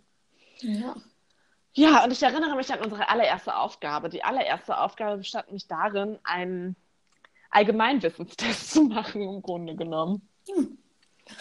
Ja. 0.61 0.95
Ja, 1.73 2.03
und 2.05 2.11
ich 2.11 2.23
erinnere 2.23 2.55
mich 2.55 2.71
an 2.73 2.81
unsere 2.81 3.09
allererste 3.09 3.55
Aufgabe. 3.57 4.09
Die 4.09 4.23
allererste 4.23 4.77
Aufgabe 4.77 5.17
bestand 5.17 5.47
nämlich 5.47 5.67
darin, 5.67 6.19
einen 6.23 6.75
Allgemeinwissenstest 7.51 8.71
zu 8.73 8.83
machen, 8.83 9.21
im 9.21 9.41
Grunde 9.41 9.75
genommen. 9.75 10.29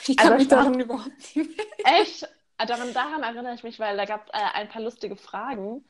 Ich 0.06 0.16
kann 0.16 0.32
Also 0.32 0.38
mich 0.38 0.48
daran 0.48 0.80
überhaupt 0.80 1.08
nicht 1.36 1.36
mehr. 1.36 1.66
Echt? 2.00 2.26
Ah, 2.56 2.66
Daran, 2.66 2.92
daran 2.94 3.22
erinnere 3.22 3.54
ich 3.54 3.62
mich, 3.64 3.78
weil 3.80 3.96
da 3.96 4.04
gab 4.04 4.26
es 4.26 4.30
äh, 4.32 4.42
ein 4.54 4.68
paar 4.68 4.82
lustige 4.82 5.16
Fragen. 5.16 5.84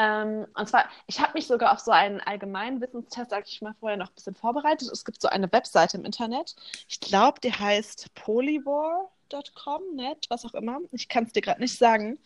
Ähm, 0.00 0.46
und 0.54 0.66
zwar, 0.68 0.86
ich 1.06 1.20
habe 1.20 1.34
mich 1.34 1.46
sogar 1.46 1.72
auf 1.72 1.80
so 1.80 1.90
einen 1.90 2.20
allgemeinen 2.22 2.80
Wissenstest, 2.80 3.30
sag 3.30 3.46
ich 3.46 3.60
mal, 3.60 3.74
vorher 3.80 3.98
noch 3.98 4.08
ein 4.08 4.14
bisschen 4.14 4.34
vorbereitet. 4.34 4.88
Es 4.90 5.04
gibt 5.04 5.20
so 5.20 5.28
eine 5.28 5.52
Webseite 5.52 5.98
im 5.98 6.06
Internet. 6.06 6.56
Ich 6.88 7.00
glaube, 7.00 7.38
die 7.40 7.52
heißt 7.52 8.14
polywar.com, 8.14 9.82
net, 9.96 10.26
was 10.30 10.46
auch 10.46 10.54
immer. 10.54 10.78
Ich 10.92 11.08
kann 11.08 11.24
es 11.24 11.32
dir 11.32 11.42
gerade 11.42 11.60
nicht 11.60 11.76
sagen. 11.76 12.18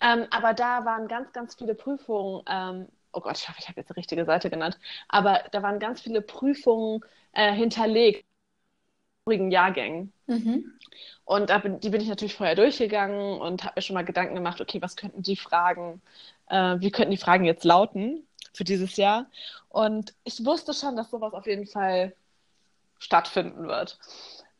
Ähm, 0.00 0.26
aber 0.30 0.54
da 0.54 0.84
waren 0.84 1.08
ganz, 1.08 1.32
ganz 1.32 1.56
viele 1.56 1.74
Prüfungen. 1.74 2.42
Ähm, 2.48 2.88
oh 3.12 3.20
Gott, 3.20 3.38
ich 3.38 3.48
hoffe, 3.48 3.58
ich 3.60 3.68
habe 3.68 3.80
jetzt 3.80 3.90
die 3.90 3.94
richtige 3.94 4.24
Seite 4.24 4.48
genannt. 4.48 4.78
Aber 5.08 5.42
da 5.50 5.62
waren 5.62 5.80
ganz 5.80 6.00
viele 6.00 6.22
Prüfungen 6.22 7.00
äh, 7.32 7.52
hinterlegt 7.52 8.20
in 8.20 8.35
vorigen 9.26 9.50
Jahrgängen. 9.50 10.12
Mhm. 10.26 10.72
Und 11.24 11.50
die 11.82 11.90
bin 11.90 12.00
ich 12.00 12.08
natürlich 12.08 12.36
vorher 12.36 12.54
durchgegangen 12.54 13.40
und 13.40 13.64
habe 13.64 13.74
mir 13.76 13.82
schon 13.82 13.94
mal 13.94 14.04
Gedanken 14.04 14.36
gemacht, 14.36 14.60
okay, 14.60 14.80
was 14.80 14.94
könnten 14.94 15.22
die 15.22 15.36
Fragen, 15.36 16.00
äh, 16.48 16.76
wie 16.78 16.92
könnten 16.92 17.10
die 17.10 17.16
Fragen 17.16 17.44
jetzt 17.44 17.64
lauten 17.64 18.24
für 18.52 18.62
dieses 18.62 18.96
Jahr? 18.96 19.26
Und 19.68 20.14
ich 20.22 20.44
wusste 20.44 20.72
schon, 20.72 20.94
dass 20.94 21.10
sowas 21.10 21.34
auf 21.34 21.46
jeden 21.46 21.66
Fall 21.66 22.14
stattfinden 23.00 23.66
wird. 23.66 23.98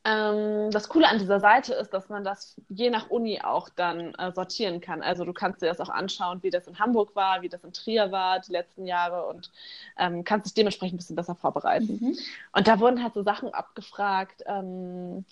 Ähm, 0.06 0.70
das 0.70 0.88
Coole 0.88 1.08
an 1.08 1.18
dieser 1.18 1.40
Seite 1.40 1.74
ist, 1.74 1.90
dass 1.90 2.08
man 2.08 2.22
das 2.22 2.54
je 2.68 2.90
nach 2.90 3.10
Uni 3.10 3.40
auch 3.42 3.68
dann 3.68 4.14
äh, 4.14 4.30
sortieren 4.30 4.80
kann. 4.80 5.02
Also 5.02 5.24
du 5.24 5.32
kannst 5.32 5.62
dir 5.62 5.66
das 5.66 5.80
auch 5.80 5.88
anschauen, 5.88 6.44
wie 6.44 6.50
das 6.50 6.68
in 6.68 6.78
Hamburg 6.78 7.16
war, 7.16 7.42
wie 7.42 7.48
das 7.48 7.64
in 7.64 7.72
Trier 7.72 8.12
war 8.12 8.38
die 8.38 8.52
letzten 8.52 8.86
Jahre 8.86 9.26
und 9.26 9.50
ähm, 9.98 10.22
kannst 10.22 10.46
dich 10.46 10.54
dementsprechend 10.54 10.94
ein 10.94 10.98
bisschen 10.98 11.16
besser 11.16 11.34
vorbereiten. 11.34 11.98
Mhm. 12.00 12.18
Und 12.52 12.68
da 12.68 12.78
wurden 12.78 13.02
halt 13.02 13.14
so 13.14 13.24
Sachen 13.24 13.52
abgefragt, 13.52 14.44
ähm, 14.46 15.24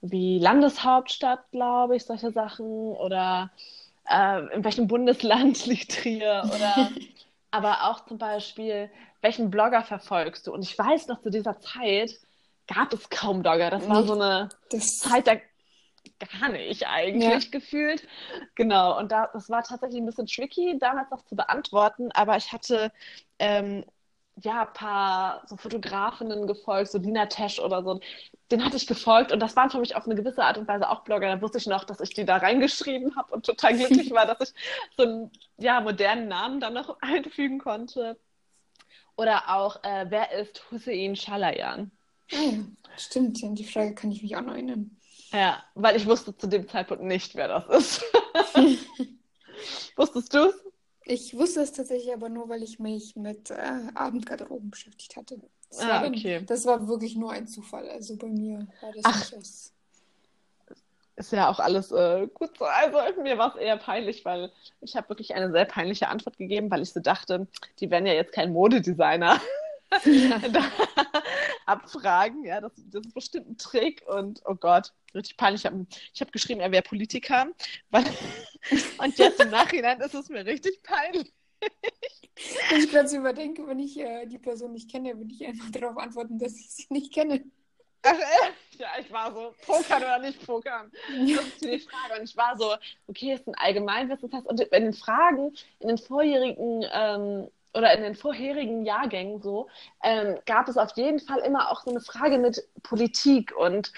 wie 0.00 0.38
Landeshauptstadt, 0.38 1.50
glaube 1.50 1.96
ich, 1.96 2.06
solche 2.06 2.30
Sachen 2.30 2.66
oder 2.66 3.50
äh, 4.08 4.54
in 4.54 4.64
welchem 4.64 4.86
Bundesland 4.86 5.66
liegt 5.66 6.00
Trier 6.00 6.44
oder 6.46 6.90
aber 7.50 7.90
auch 7.90 8.06
zum 8.06 8.16
Beispiel, 8.16 8.88
welchen 9.20 9.50
Blogger 9.50 9.82
verfolgst 9.82 10.46
du? 10.46 10.54
Und 10.54 10.62
ich 10.62 10.78
weiß 10.78 11.08
noch, 11.08 11.20
zu 11.20 11.30
dieser 11.30 11.60
Zeit 11.60 12.18
gab 12.66 12.92
es 12.92 13.08
kaum 13.10 13.42
Blogger. 13.42 13.70
Das 13.70 13.88
war 13.88 14.04
so 14.04 14.14
eine 14.14 14.52
Das, 14.70 14.98
Zeit 14.98 15.26
da 15.26 15.34
gar 16.40 16.50
nicht 16.50 16.86
eigentlich 16.86 17.50
gefühlt. 17.50 18.06
Genau, 18.54 18.98
und 18.98 19.10
da, 19.12 19.28
das 19.32 19.48
war 19.50 19.62
tatsächlich 19.62 20.00
ein 20.00 20.06
bisschen 20.06 20.26
tricky, 20.26 20.78
damals 20.78 21.10
noch 21.10 21.24
zu 21.24 21.36
beantworten, 21.36 22.10
aber 22.12 22.36
ich 22.36 22.52
hatte 22.52 22.92
ähm, 23.38 23.84
ja 24.36 24.62
ein 24.66 24.72
paar 24.72 25.42
so 25.46 25.56
Fotografinnen 25.56 26.46
gefolgt, 26.46 26.90
so 26.90 26.98
Lina 26.98 27.26
Tesch 27.26 27.58
oder 27.58 27.82
so. 27.84 28.00
Den 28.50 28.64
hatte 28.64 28.76
ich 28.76 28.86
gefolgt 28.86 29.32
und 29.32 29.40
das 29.40 29.56
waren 29.56 29.70
für 29.70 29.78
mich 29.78 29.96
auf 29.96 30.04
eine 30.06 30.14
gewisse 30.14 30.44
Art 30.44 30.58
und 30.58 30.68
Weise 30.68 30.88
auch 30.90 31.04
Blogger. 31.04 31.28
Da 31.28 31.40
wusste 31.42 31.58
ich 31.58 31.66
noch, 31.66 31.84
dass 31.84 32.00
ich 32.00 32.10
die 32.14 32.24
da 32.24 32.36
reingeschrieben 32.38 33.16
habe 33.16 33.32
und 33.34 33.46
total 33.46 33.76
glücklich 33.76 34.10
war, 34.12 34.26
dass 34.26 34.50
ich 34.50 34.54
so 34.96 35.04
einen 35.04 35.32
ja, 35.58 35.80
modernen 35.80 36.28
Namen 36.28 36.60
dann 36.60 36.74
noch 36.74 36.98
einfügen 37.02 37.58
konnte. 37.58 38.18
Oder 39.16 39.54
auch, 39.56 39.82
äh, 39.84 40.06
wer 40.08 40.32
ist 40.32 40.70
Hussein 40.70 41.14
Chalayan? 41.16 41.90
Ja, 42.34 42.52
stimmt, 42.96 43.42
an 43.44 43.54
die 43.54 43.64
Frage 43.64 43.94
kann 43.94 44.10
ich 44.12 44.22
mich 44.22 44.36
auch 44.36 44.42
noch 44.42 44.52
erinnern. 44.54 44.96
Ja, 45.32 45.62
weil 45.74 45.96
ich 45.96 46.06
wusste 46.06 46.36
zu 46.36 46.46
dem 46.46 46.68
Zeitpunkt 46.68 47.02
nicht, 47.02 47.34
wer 47.34 47.48
das 47.48 47.66
ist. 47.68 48.04
Wusstest 49.96 50.34
du 50.34 50.48
es? 50.48 50.54
Ich 51.06 51.34
wusste 51.36 51.60
es 51.60 51.72
tatsächlich 51.72 52.12
aber 52.14 52.28
nur, 52.28 52.48
weil 52.48 52.62
ich 52.62 52.78
mich 52.78 53.14
mit 53.16 53.50
äh, 53.50 53.56
Abendgarderoben 53.94 54.70
beschäftigt 54.70 55.16
hatte. 55.16 55.38
Das, 55.70 55.80
Ah, 55.80 55.88
war 56.02 56.06
okay. 56.08 56.42
das 56.46 56.64
war 56.66 56.86
wirklich 56.88 57.16
nur 57.16 57.32
ein 57.32 57.46
Zufall. 57.46 57.88
Also 57.90 58.16
bei 58.16 58.28
mir 58.28 58.66
war 58.80 58.92
das 58.92 59.02
Ach. 59.04 59.18
nicht 59.18 59.36
aus. 59.36 59.72
Ist 61.16 61.32
ja 61.32 61.48
auch 61.48 61.60
alles 61.60 61.92
äh, 61.92 62.26
gut 62.32 62.56
so. 62.58 62.64
Also 62.64 63.22
mir 63.22 63.38
war 63.38 63.54
es 63.54 63.60
eher 63.60 63.76
peinlich, 63.76 64.24
weil 64.24 64.50
ich 64.80 64.96
habe 64.96 65.08
wirklich 65.10 65.34
eine 65.34 65.52
sehr 65.52 65.64
peinliche 65.64 66.08
Antwort 66.08 66.38
gegeben, 66.38 66.70
weil 66.70 66.82
ich 66.82 66.92
so 66.92 67.00
dachte, 67.00 67.46
die 67.80 67.90
werden 67.90 68.06
ja 68.06 68.14
jetzt 68.14 68.32
kein 68.32 68.52
Modedesigner 68.52 69.40
da 70.52 70.72
abfragen. 71.66 72.44
Ja, 72.44 72.60
das, 72.60 72.72
das 72.90 73.06
ist 73.06 73.14
bestimmt 73.14 73.50
ein 73.50 73.56
Trick 73.58 74.02
und 74.06 74.42
oh 74.44 74.54
Gott, 74.54 74.92
richtig 75.14 75.36
peinlich. 75.36 75.64
Ich 75.64 75.70
habe 75.70 75.86
hab 76.20 76.32
geschrieben, 76.32 76.60
er 76.60 76.72
wäre 76.72 76.82
Politiker. 76.82 77.46
Weil, 77.90 78.04
und 78.98 79.18
jetzt 79.18 79.40
im 79.40 79.50
Nachhinein 79.50 80.00
ist 80.00 80.14
es 80.14 80.28
mir 80.28 80.44
richtig 80.44 80.82
peinlich. 80.82 81.32
Wenn 82.70 82.80
ich 82.80 82.90
gerade 82.90 83.08
so 83.08 83.16
überdenke, 83.16 83.66
wenn 83.66 83.78
ich 83.78 83.98
äh, 83.98 84.26
die 84.26 84.38
Person 84.38 84.72
nicht 84.72 84.90
kenne, 84.90 85.16
würde 85.16 85.32
ich 85.32 85.46
einfach 85.46 85.70
darauf 85.70 85.96
antworten, 85.96 86.38
dass 86.38 86.54
ich 86.54 86.70
sie 86.70 86.86
nicht 86.90 87.12
kenne. 87.12 87.44
Ach? 88.02 88.14
Ja, 88.76 88.88
ich 89.00 89.10
war 89.10 89.32
so, 89.32 89.54
pokern 89.64 90.02
oder 90.02 90.18
nicht 90.18 90.44
pokern. 90.44 90.90
Das 91.08 91.46
ist 91.46 91.64
die 91.64 91.78
Frage. 91.78 92.20
Und 92.20 92.28
ich 92.28 92.36
war 92.36 92.58
so, 92.58 92.74
okay, 93.06 93.32
ist 93.32 93.46
ein 93.46 93.54
Allgemeinwissenstest. 93.54 94.46
Und 94.46 94.60
in 94.60 94.84
den 94.84 94.92
Fragen, 94.92 95.54
in 95.78 95.88
den 95.88 95.98
vorherigen 95.98 96.84
ähm, 96.92 97.48
oder 97.74 97.92
in 97.94 98.02
den 98.02 98.14
vorherigen 98.14 98.84
Jahrgängen 98.84 99.42
so, 99.42 99.68
ähm, 100.02 100.38
gab 100.46 100.68
es 100.68 100.76
auf 100.76 100.96
jeden 100.96 101.20
Fall 101.20 101.40
immer 101.40 101.70
auch 101.70 101.82
so 101.82 101.90
eine 101.90 102.00
Frage 102.00 102.38
mit 102.38 102.62
Politik. 102.82 103.54
Und 103.56 103.92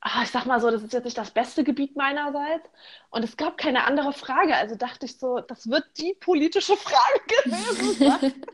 ah, 0.00 0.22
ich 0.22 0.30
sag 0.30 0.46
mal 0.46 0.60
so, 0.60 0.70
das 0.70 0.82
ist 0.82 0.92
jetzt 0.92 1.04
nicht 1.04 1.18
das 1.18 1.30
beste 1.30 1.64
Gebiet 1.64 1.96
meinerseits. 1.96 2.68
Und 3.10 3.24
es 3.24 3.36
gab 3.36 3.56
keine 3.56 3.84
andere 3.84 4.12
Frage. 4.12 4.54
Also 4.56 4.74
dachte 4.74 5.06
ich 5.06 5.16
so, 5.18 5.40
das 5.40 5.70
wird 5.70 5.84
die 5.96 6.14
politische 6.18 6.76
Frage 6.76 7.20
gewesen 7.44 7.92
sein. 7.94 8.34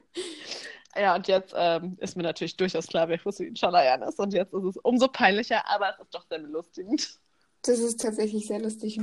Ja, 0.94 1.14
und 1.14 1.26
jetzt 1.26 1.54
ähm, 1.56 1.96
ist 2.00 2.18
mir 2.18 2.22
natürlich 2.22 2.58
durchaus 2.58 2.86
klar, 2.86 3.08
wer 3.08 3.22
Hussein 3.24 3.54
Chalayan 3.54 4.02
ist. 4.02 4.18
Und 4.18 4.34
jetzt 4.34 4.52
ist 4.52 4.62
es 4.62 4.76
umso 4.76 5.08
peinlicher, 5.08 5.66
aber 5.66 5.88
es 5.88 5.98
ist 6.00 6.14
doch 6.14 6.26
sehr 6.28 6.38
belustigend. 6.38 7.18
Das 7.62 7.78
ist 7.78 8.00
tatsächlich 8.00 8.46
sehr 8.46 8.60
lustig. 8.60 9.00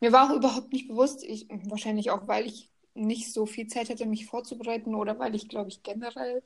Mir 0.00 0.12
war 0.12 0.28
auch 0.28 0.34
überhaupt 0.34 0.72
nicht 0.72 0.88
bewusst, 0.88 1.22
ich, 1.22 1.46
wahrscheinlich 1.66 2.10
auch, 2.10 2.26
weil 2.26 2.46
ich 2.46 2.70
nicht 2.98 3.32
so 3.32 3.46
viel 3.46 3.66
Zeit 3.66 3.90
hatte, 3.90 4.06
mich 4.06 4.26
vorzubereiten 4.26 4.94
oder 4.94 5.18
weil 5.18 5.34
ich, 5.34 5.48
glaube 5.48 5.70
ich, 5.70 5.82
generell, 5.82 6.42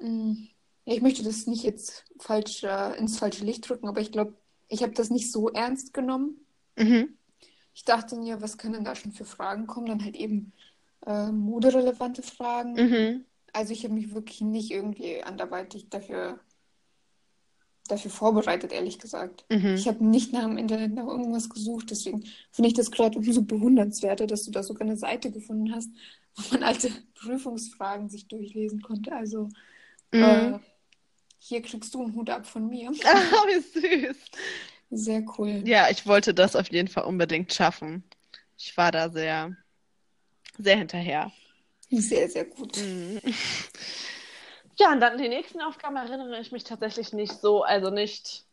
mh, 0.00 0.36
ja, 0.84 0.94
ich 0.94 1.02
möchte 1.02 1.22
das 1.24 1.46
nicht 1.46 1.64
jetzt 1.64 2.04
falsch 2.18 2.62
äh, 2.62 2.96
ins 2.98 3.18
falsche 3.18 3.44
Licht 3.44 3.68
drücken, 3.68 3.88
aber 3.88 4.00
ich 4.00 4.12
glaube, 4.12 4.34
ich 4.68 4.82
habe 4.82 4.92
das 4.92 5.10
nicht 5.10 5.30
so 5.32 5.48
ernst 5.50 5.92
genommen. 5.92 6.44
Mhm. 6.76 7.16
Ich 7.74 7.84
dachte 7.84 8.16
mir, 8.16 8.40
was 8.40 8.56
können 8.56 8.84
da 8.84 8.94
schon 8.94 9.12
für 9.12 9.24
Fragen 9.24 9.66
kommen? 9.66 9.86
Dann 9.86 10.04
halt 10.04 10.16
eben 10.16 10.52
äh, 11.06 11.30
moderelevante 11.30 12.22
Fragen. 12.22 12.74
Mhm. 12.74 13.24
Also 13.52 13.72
ich 13.72 13.84
habe 13.84 13.94
mich 13.94 14.14
wirklich 14.14 14.40
nicht 14.40 14.70
irgendwie 14.70 15.22
anderweitig 15.22 15.88
dafür, 15.88 16.40
dafür 17.88 18.10
vorbereitet, 18.10 18.72
ehrlich 18.72 18.98
gesagt. 18.98 19.44
Mhm. 19.50 19.74
Ich 19.74 19.86
habe 19.88 20.04
nicht 20.04 20.32
nach 20.32 20.44
dem 20.44 20.58
Internet 20.58 20.94
nach 20.94 21.06
irgendwas 21.06 21.48
gesucht, 21.50 21.90
deswegen 21.90 22.24
finde 22.52 22.68
ich 22.68 22.74
das 22.74 22.90
gerade 22.90 23.18
umso 23.18 23.42
bewundernswerter, 23.42 24.26
dass 24.26 24.44
du 24.44 24.50
da 24.50 24.62
sogar 24.62 24.82
eine 24.86 24.96
Seite 24.96 25.30
gefunden 25.30 25.74
hast, 25.74 25.90
wo 26.36 26.54
man 26.54 26.62
alte 26.62 26.90
Prüfungsfragen 27.14 28.08
sich 28.08 28.28
durchlesen 28.28 28.80
konnte. 28.82 29.12
Also 29.12 29.48
Mhm. 30.12 30.22
äh, 30.22 30.58
hier 31.38 31.62
kriegst 31.62 31.94
du 31.94 32.02
einen 32.02 32.14
Hut 32.14 32.30
ab 32.30 32.46
von 32.46 32.68
mir. 32.68 32.92
Ah, 33.04 33.44
wie 33.48 33.60
süß. 34.06 34.16
Sehr 34.90 35.24
cool. 35.38 35.62
Ja, 35.66 35.90
ich 35.90 36.06
wollte 36.06 36.32
das 36.32 36.54
auf 36.56 36.70
jeden 36.70 36.88
Fall 36.88 37.04
unbedingt 37.04 37.52
schaffen. 37.52 38.04
Ich 38.56 38.76
war 38.76 38.92
da 38.92 39.10
sehr, 39.10 39.56
sehr 40.58 40.76
hinterher. 40.78 41.32
Sehr, 41.90 42.28
sehr 42.28 42.44
gut. 42.46 42.76
Mhm. 42.78 43.20
Ja, 44.78 44.92
und 44.92 45.00
dann 45.00 45.18
die 45.18 45.28
nächsten 45.28 45.60
Aufgaben 45.60 45.96
erinnere 45.96 46.38
ich 46.40 46.52
mich 46.52 46.64
tatsächlich 46.64 47.12
nicht 47.12 47.32
so, 47.40 47.62
also 47.62 47.90
nicht 47.90 48.44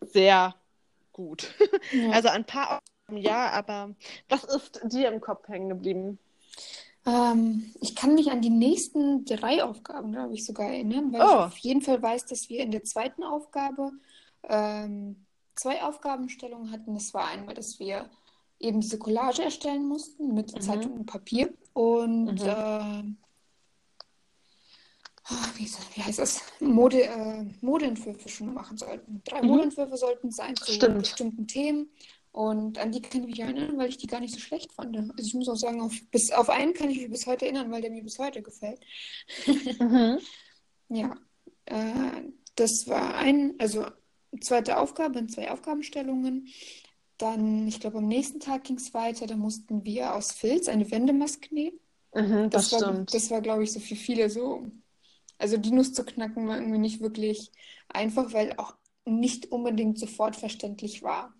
sehr 0.00 0.54
gut. 1.12 1.54
Ja. 1.92 2.10
Also 2.12 2.28
ein 2.28 2.44
paar 2.44 2.78
Aufgaben 2.78 3.18
ja, 3.22 3.50
aber 3.50 3.94
was 4.28 4.44
ist 4.44 4.80
dir 4.84 5.08
im 5.10 5.20
Kopf 5.20 5.48
hängen 5.48 5.68
geblieben? 5.70 6.18
Ähm, 7.06 7.72
ich 7.80 7.96
kann 7.96 8.14
mich 8.14 8.30
an 8.30 8.42
die 8.42 8.50
nächsten 8.50 9.24
drei 9.24 9.62
Aufgaben, 9.64 10.12
glaube 10.12 10.34
ich, 10.34 10.44
sogar 10.44 10.68
erinnern, 10.68 11.12
weil 11.12 11.22
Oh. 11.22 11.24
ich 11.24 11.32
auf 11.32 11.58
jeden 11.58 11.80
Fall 11.82 12.02
weiß, 12.02 12.26
dass 12.26 12.48
wir 12.50 12.60
in 12.60 12.70
der 12.70 12.84
zweiten 12.84 13.22
Aufgabe 13.24 13.92
ähm, 14.42 15.24
zwei 15.54 15.82
Aufgabenstellungen 15.82 16.70
hatten. 16.70 16.94
Das 16.94 17.14
war 17.14 17.28
einmal, 17.28 17.54
dass 17.54 17.78
wir 17.78 18.10
eben 18.60 18.80
diese 18.80 18.98
Collage 18.98 19.42
erstellen 19.42 19.86
mussten 19.86 20.34
mit 20.34 20.54
Mhm. 20.54 20.60
Zeitung 20.60 20.92
und 20.92 21.06
Papier 21.06 21.54
und 21.72 22.42
Mhm. 22.42 22.48
ah, 22.48 23.02
wie, 25.58 26.02
heißt 26.02 26.18
das? 26.18 26.40
Mode, 26.60 27.02
äh, 27.04 27.44
Modeentwürfe 27.60 28.28
schon 28.28 28.54
machen 28.54 28.76
sollten. 28.78 29.22
Drei 29.24 29.42
Mhm. 29.42 29.48
Modeentwürfe 29.48 29.96
sollten 29.96 30.28
es 30.28 30.36
sein 30.36 30.56
zu 30.56 30.72
Stimmt. 30.72 30.98
bestimmten 31.00 31.46
Themen. 31.46 31.90
Und 32.30 32.78
an 32.78 32.92
die 32.92 33.00
kann 33.02 33.22
ich 33.22 33.26
mich 33.26 33.40
erinnern, 33.40 33.76
weil 33.78 33.88
ich 33.88 33.96
die 33.96 34.06
gar 34.06 34.20
nicht 34.20 34.34
so 34.34 34.38
schlecht 34.40 34.72
fand. 34.72 34.96
Also 34.96 35.12
ich 35.18 35.34
muss 35.34 35.48
auch 35.48 35.56
sagen, 35.56 35.80
auf, 35.80 35.92
bis 36.10 36.30
auf 36.30 36.50
einen 36.50 36.72
kann 36.74 36.90
ich 36.90 36.98
mich 37.00 37.10
bis 37.10 37.26
heute 37.26 37.46
erinnern, 37.46 37.70
weil 37.72 37.80
der 37.82 37.90
mir 37.90 38.02
bis 38.02 38.18
heute 38.18 38.42
gefällt. 38.42 38.80
Mhm. 39.80 40.18
Ja, 40.90 41.16
äh, 41.66 42.22
das 42.56 42.86
war 42.86 43.14
ein, 43.16 43.54
also 43.58 43.86
zweite 44.40 44.78
Aufgabe 44.78 45.18
in 45.18 45.28
zwei 45.28 45.50
Aufgabenstellungen. 45.50 46.48
Dann, 47.18 47.66
ich 47.66 47.80
glaube, 47.80 47.98
am 47.98 48.06
nächsten 48.08 48.40
Tag 48.40 48.64
ging 48.64 48.76
es 48.76 48.94
weiter. 48.94 49.26
Da 49.26 49.36
mussten 49.36 49.84
wir 49.84 50.14
aus 50.14 50.32
Filz 50.32 50.68
eine 50.68 50.88
Wendemaske 50.90 51.52
nähen. 51.52 51.78
Mhm, 52.14 52.48
das, 52.50 52.70
Das 52.70 52.80
war, 52.80 52.92
stimmt. 52.92 53.14
das 53.14 53.30
war, 53.30 53.40
glaube 53.40 53.64
ich, 53.64 53.72
so 53.72 53.80
für 53.80 53.96
viele 53.96 54.30
so. 54.30 54.66
Also 55.38 55.56
die 55.56 55.70
Nuss 55.70 55.92
zu 55.92 56.04
knacken 56.04 56.48
war 56.48 56.56
irgendwie 56.56 56.78
nicht 56.78 57.00
wirklich 57.00 57.52
einfach, 57.88 58.32
weil 58.32 58.54
auch 58.56 58.74
nicht 59.04 59.50
unbedingt 59.52 59.98
sofort 59.98 60.36
verständlich 60.36 61.02
war, 61.02 61.32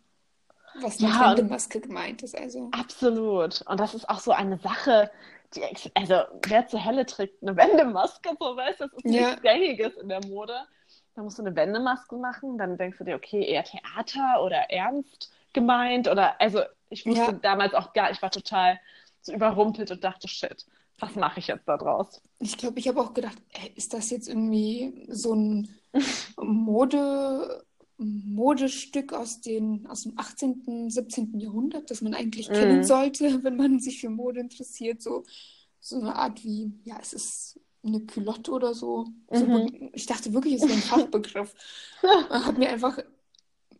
was 0.81 1.01
mit 1.01 1.11
Ja, 1.11 1.31
und 1.31 1.39
Wendemaske 1.39 1.81
gemeint 1.81 2.23
ist. 2.23 2.37
Also, 2.37 2.69
absolut. 2.73 3.63
Und 3.63 3.81
das 3.81 3.95
ist 3.95 4.09
auch 4.09 4.21
so 4.21 4.33
eine 4.33 4.59
Sache, 4.59 5.11
die, 5.55 5.63
also 5.95 6.15
wer 6.47 6.67
zur 6.69 6.85
Hölle 6.85 7.07
trägt 7.07 7.43
eine 7.43 7.57
Wendemaske, 7.57 8.31
so 8.39 8.57
weißt 8.57 8.81
du, 8.81 8.85
das 8.89 9.05
ist 9.05 9.15
ja, 9.15 9.29
nichts 9.29 9.43
Gängiges 9.43 9.97
in 9.97 10.09
der 10.09 10.25
Mode. 10.27 10.55
Dann 11.15 11.25
musst 11.25 11.39
du 11.39 11.43
eine 11.43 11.57
Wendemaske 11.57 12.17
machen, 12.17 12.59
dann 12.59 12.79
denkst 12.79 12.99
du 12.99 13.05
dir, 13.05 13.17
okay, 13.17 13.45
eher 13.45 13.65
Theater 13.65 14.43
oder 14.43 14.71
ernst 14.71 15.33
gemeint 15.53 16.09
oder, 16.09 16.41
also 16.41 16.63
ich 16.91 17.07
wusste 17.07 17.33
ja. 17.33 17.33
damals 17.33 17.75
auch 17.75 17.93
gar, 17.93 18.11
ich 18.11 18.23
war 18.23 18.31
total 18.31 18.79
so 19.21 19.33
überrumpelt 19.33 19.91
und 19.91 20.05
dachte, 20.05 20.29
shit, 20.29 20.67
was 21.01 21.15
mache 21.17 21.41
ich 21.41 21.49
jetzt 21.49 21.67
da 21.69 21.77
draus? 21.77 22.23
Ich 22.41 22.57
glaube, 22.57 22.79
ich 22.79 22.89
habe 22.89 23.01
auch 23.01 23.15
gedacht, 23.15 23.39
ey, 23.51 23.73
ist 23.77 23.93
das 23.95 24.11
jetzt 24.11 24.29
irgendwie 24.29 25.07
so 25.09 25.35
ein 25.35 25.69
Mode, 26.41 27.65
Modestück 27.99 29.13
aus 29.13 29.41
den, 29.41 29.87
aus 29.89 30.05
dem 30.05 30.19
18., 30.19 30.89
17. 30.91 31.41
Jahrhundert, 31.41 31.91
das 31.91 32.01
man 32.01 32.15
eigentlich 32.15 32.53
kennen 32.53 32.83
Mhm. 32.83 32.85
sollte, 32.85 33.43
wenn 33.45 33.57
man 33.57 33.81
sich 33.81 34.01
für 34.01 34.11
Mode 34.11 34.41
interessiert? 34.41 35.03
So, 35.03 35.25
so 35.81 35.97
eine 36.01 36.15
Art 36.17 36.45
wie, 36.45 36.73
ja, 36.85 36.99
es 37.01 37.13
ist 37.13 37.61
eine 37.85 38.01
Culotte 38.07 38.53
oder 38.53 38.75
so. 38.75 39.07
So, 39.33 39.51
Mhm. 39.51 39.69
ich 39.93 40.07
dachte 40.07 40.33
wirklich, 40.33 40.55
es 40.55 40.69
wäre 40.69 40.79
ein 40.79 40.83
Fachbegriff. 40.83 41.55
Hat 42.31 42.59
mir 42.59 42.71
einfach 42.71 42.99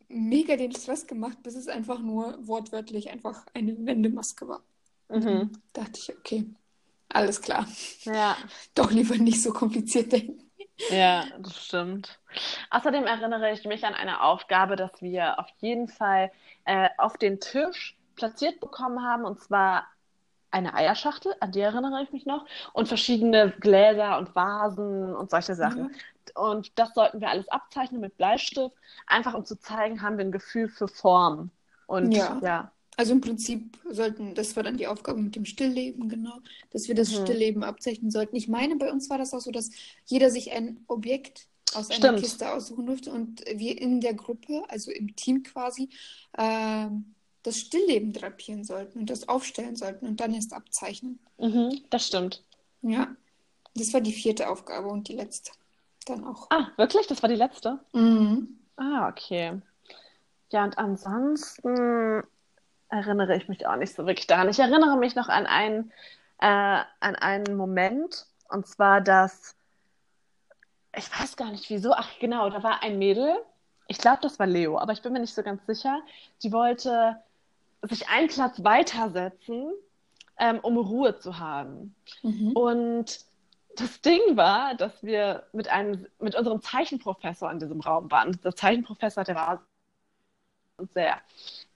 mega 0.09 0.57
den 0.57 0.73
Stress 0.75 1.07
gemacht, 1.07 1.43
bis 1.45 1.55
es 1.57 1.69
einfach 1.69 2.01
nur 2.01 2.47
wortwörtlich 2.47 3.11
einfach 3.11 3.47
eine 3.55 3.87
Wendemaske 3.87 4.49
war. 4.49 4.65
Mhm. 5.11 5.61
dachte 5.73 5.99
ich, 6.01 6.15
okay, 6.17 6.45
alles 7.11 7.41
klar. 7.41 7.67
Ja. 8.03 8.37
Doch 8.75 8.91
lieber 8.91 9.17
nicht 9.17 9.43
so 9.43 9.53
kompliziert 9.53 10.13
denken. 10.13 10.51
Ja, 10.91 11.25
das 11.39 11.65
stimmt. 11.67 12.19
Außerdem 12.71 13.05
erinnere 13.05 13.51
ich 13.53 13.65
mich 13.65 13.85
an 13.85 13.95
eine 13.95 14.23
Aufgabe, 14.23 14.77
dass 14.77 15.03
wir 15.03 15.39
auf 15.39 15.49
jeden 15.59 15.89
Fall 15.89 16.31
äh, 16.65 16.89
auf 16.99 17.17
den 17.17 17.41
Tisch 17.41 17.97
platziert 18.15 18.61
bekommen 18.61 19.03
haben, 19.03 19.25
und 19.25 19.41
zwar 19.41 19.87
eine 20.51 20.75
Eierschachtel, 20.75 21.35
an 21.41 21.53
die 21.53 21.61
erinnere 21.61 22.03
ich 22.03 22.13
mich 22.13 22.27
noch, 22.27 22.47
und 22.73 22.89
verschiedene 22.89 23.51
Gläser 23.61 24.19
und 24.19 24.35
Vasen 24.35 25.15
und 25.15 25.31
solche. 25.31 25.55
Sachen. 25.55 25.95
Und 26.35 26.79
das 26.79 26.95
sollten 26.95 27.21
wir 27.21 27.31
alles 27.31 27.49
abzeichnen 27.49 28.01
mit 28.01 28.17
Bleistift, 28.17 28.75
einfach 29.07 29.35
um 29.35 29.45
zu 29.45 29.59
zeigen, 29.59 30.03
haben 30.03 30.19
wir 30.19 30.25
ein 30.25 30.33
Gefühl 30.33 30.69
für 30.69 30.89
Form. 30.89 31.51
Und 31.87 32.13
Ja, 32.13 32.39
ja, 32.43 32.73
also 32.99 33.13
im 33.13 33.21
Prinzip 33.21 33.79
sollten, 33.89 34.35
das 34.35 34.57
war 34.57 34.65
dann 34.65 34.77
die 34.77 34.89
Aufgabe 34.89 35.21
mit 35.21 35.37
dem 35.37 35.45
Stillleben, 35.45 36.09
genau, 36.09 36.41
dass 36.71 36.89
wir 36.89 36.97
das 36.97 37.13
mhm. 37.13 37.23
Stillleben 37.23 37.63
abzeichnen 37.63 38.11
sollten. 38.11 38.35
Ich 38.35 38.49
meine, 38.49 38.75
bei 38.75 38.91
uns 38.91 39.09
war 39.09 39.19
das 39.19 39.33
auch 39.33 39.41
so, 39.41 39.53
dass 39.53 39.71
jeder 40.07 40.33
sich 40.33 40.51
ein 40.51 40.83
Objekt 40.89 41.47
aus 41.75 41.91
einer 41.91 41.99
Stimmt. 41.99 42.19
Kiste 42.19 42.53
aussuchen 42.53 42.87
durfte 42.87 43.13
und 43.13 43.45
wir 43.55 43.81
in 43.81 44.01
der 44.01 44.15
Gruppe, 44.15 44.65
also 44.67 44.91
im 44.91 45.15
Team 45.15 45.45
quasi, 45.45 45.91
ähm, 46.37 47.15
das 47.45 47.59
Stillleben 47.61 48.13
drapieren 48.13 48.65
sollten 48.65 48.99
und 48.99 49.11
das 49.11 49.29
aufstellen 49.29 49.77
sollten 49.77 50.05
und 50.05 50.19
dann 50.19 50.35
erst 50.35 50.53
abzeichnen. 50.53 51.21
Mhm, 51.39 51.81
das 51.91 52.05
stimmt. 52.05 52.43
Ja, 52.83 53.15
das 53.77 53.95
war 53.95 54.01
die 54.01 54.13
vierte 54.13 54.49
Aufgabe 54.49 54.89
und 54.89 55.07
die 55.07 55.15
letzte 55.15 55.53
dann 56.05 56.25
auch. 56.25 56.49
Ah, 56.51 56.73
wirklich? 56.77 57.07
Das 57.07 57.23
war 57.23 57.29
die 57.29 57.37
letzte? 57.37 57.79
Mhm. 57.93 58.59
Ah, 58.75 59.09
okay. 59.09 59.63
Ja, 60.51 60.65
und 60.65 60.77
ansonsten 60.79 62.25
erinnere 62.91 63.37
ich 63.37 63.49
mich 63.49 63.67
auch 63.67 63.77
nicht 63.77 63.95
so 63.95 64.07
wirklich 64.07 64.27
daran. 64.27 64.49
Ich 64.49 64.59
erinnere 64.59 64.97
mich 64.97 65.15
noch 65.15 65.29
an 65.29 65.47
einen, 65.47 65.93
äh, 66.41 66.47
an 67.01 67.15
einen 67.17 67.57
Moment, 67.57 68.27
und 68.49 68.67
zwar, 68.67 69.01
dass, 69.01 69.55
ich 70.97 71.11
weiß 71.19 71.37
gar 71.37 71.51
nicht 71.51 71.69
wieso, 71.71 71.93
ach 71.93 72.09
genau, 72.19 72.49
da 72.51 72.63
war 72.63 72.83
ein 72.83 72.99
Mädel, 72.99 73.37
ich 73.89 73.99
glaube, 73.99 74.19
das 74.23 74.39
war 74.39 74.47
Leo, 74.47 74.79
aber 74.79 74.93
ich 74.93 75.03
bin 75.03 75.13
mir 75.13 75.21
nicht 75.21 75.35
so 75.35 75.43
ganz 75.43 75.65
sicher, 75.67 76.01
die 76.43 76.53
wollte 76.53 77.17
sich 77.83 78.09
einen 78.09 78.29
Platz 78.29 78.63
weitersetzen, 78.63 79.73
ähm, 80.39 80.61
um 80.61 80.77
Ruhe 80.77 81.19
zu 81.19 81.39
haben. 81.39 81.95
Mhm. 82.23 82.53
Und 82.53 83.21
das 83.77 84.01
Ding 84.01 84.21
war, 84.37 84.75
dass 84.75 85.03
wir 85.03 85.45
mit 85.53 85.69
einem, 85.69 86.07
mit 86.19 86.35
unserem 86.35 86.61
Zeichenprofessor 86.61 87.51
in 87.51 87.61
diesem 87.61 87.81
Raum 87.81 88.11
waren. 88.11 88.39
Der 88.43 88.55
Zeichenprofessor, 88.55 89.25
der 89.25 89.37
war 89.37 89.63
sehr 90.95 91.21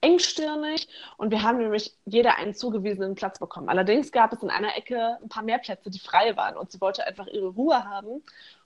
engstirnig 0.01 0.89
und 1.17 1.31
wir 1.31 1.43
haben 1.43 1.59
nämlich 1.59 1.95
jeder 2.05 2.37
einen 2.37 2.55
zugewiesenen 2.55 3.15
Platz 3.15 3.39
bekommen. 3.39 3.69
Allerdings 3.69 4.11
gab 4.11 4.33
es 4.33 4.43
in 4.43 4.51
einer 4.51 4.77
Ecke 4.77 5.19
ein 5.23 5.29
paar 5.29 5.45
mehr 5.45 5.59
Plätze, 5.59 5.91
die 5.91 6.01
frei 6.01 6.37
waren 6.37 6.57
und 6.57 6.73
sie 6.73 6.81
wollte 6.81 7.07
einfach 7.07 7.27
ihre 7.29 7.49
Ruhe 7.49 7.85
haben 7.85 8.23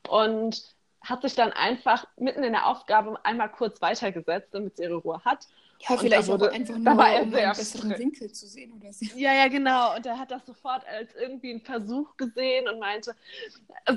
und 0.09 0.75
hat 1.03 1.22
sich 1.22 1.35
dann 1.35 1.53
einfach 1.53 2.07
mitten 2.16 2.42
in 2.42 2.53
der 2.53 2.66
Aufgabe 2.66 3.18
einmal 3.25 3.51
kurz 3.51 3.81
weitergesetzt, 3.81 4.49
damit 4.53 4.77
sie 4.77 4.85
ihre 4.85 4.96
Ruhe 4.96 5.20
hat. 5.25 5.46
Ja, 5.81 5.90
Und 5.90 6.01
vielleicht 6.01 6.29
auch 6.31 6.40
wurde, 6.40 6.53
einfach 6.53 6.79
nur, 6.79 6.92
um 6.92 6.99
einen 7.01 7.31
besseren 7.31 7.90
streng. 7.90 7.99
Winkel 7.99 8.33
zu 8.33 8.46
sehen 8.46 8.72
oder 8.72 8.92
so. 8.92 9.05
Ja, 9.14 9.35
ja, 9.35 9.49
genau. 9.49 9.94
Und 9.94 10.07
er 10.07 10.18
hat 10.18 10.31
das 10.31 10.44
sofort 10.46 10.87
als 10.87 11.14
irgendwie 11.14 11.51
einen 11.51 11.61
Versuch 11.61 12.16
gesehen 12.16 12.66
und 12.68 12.81
meinte, 12.81 13.14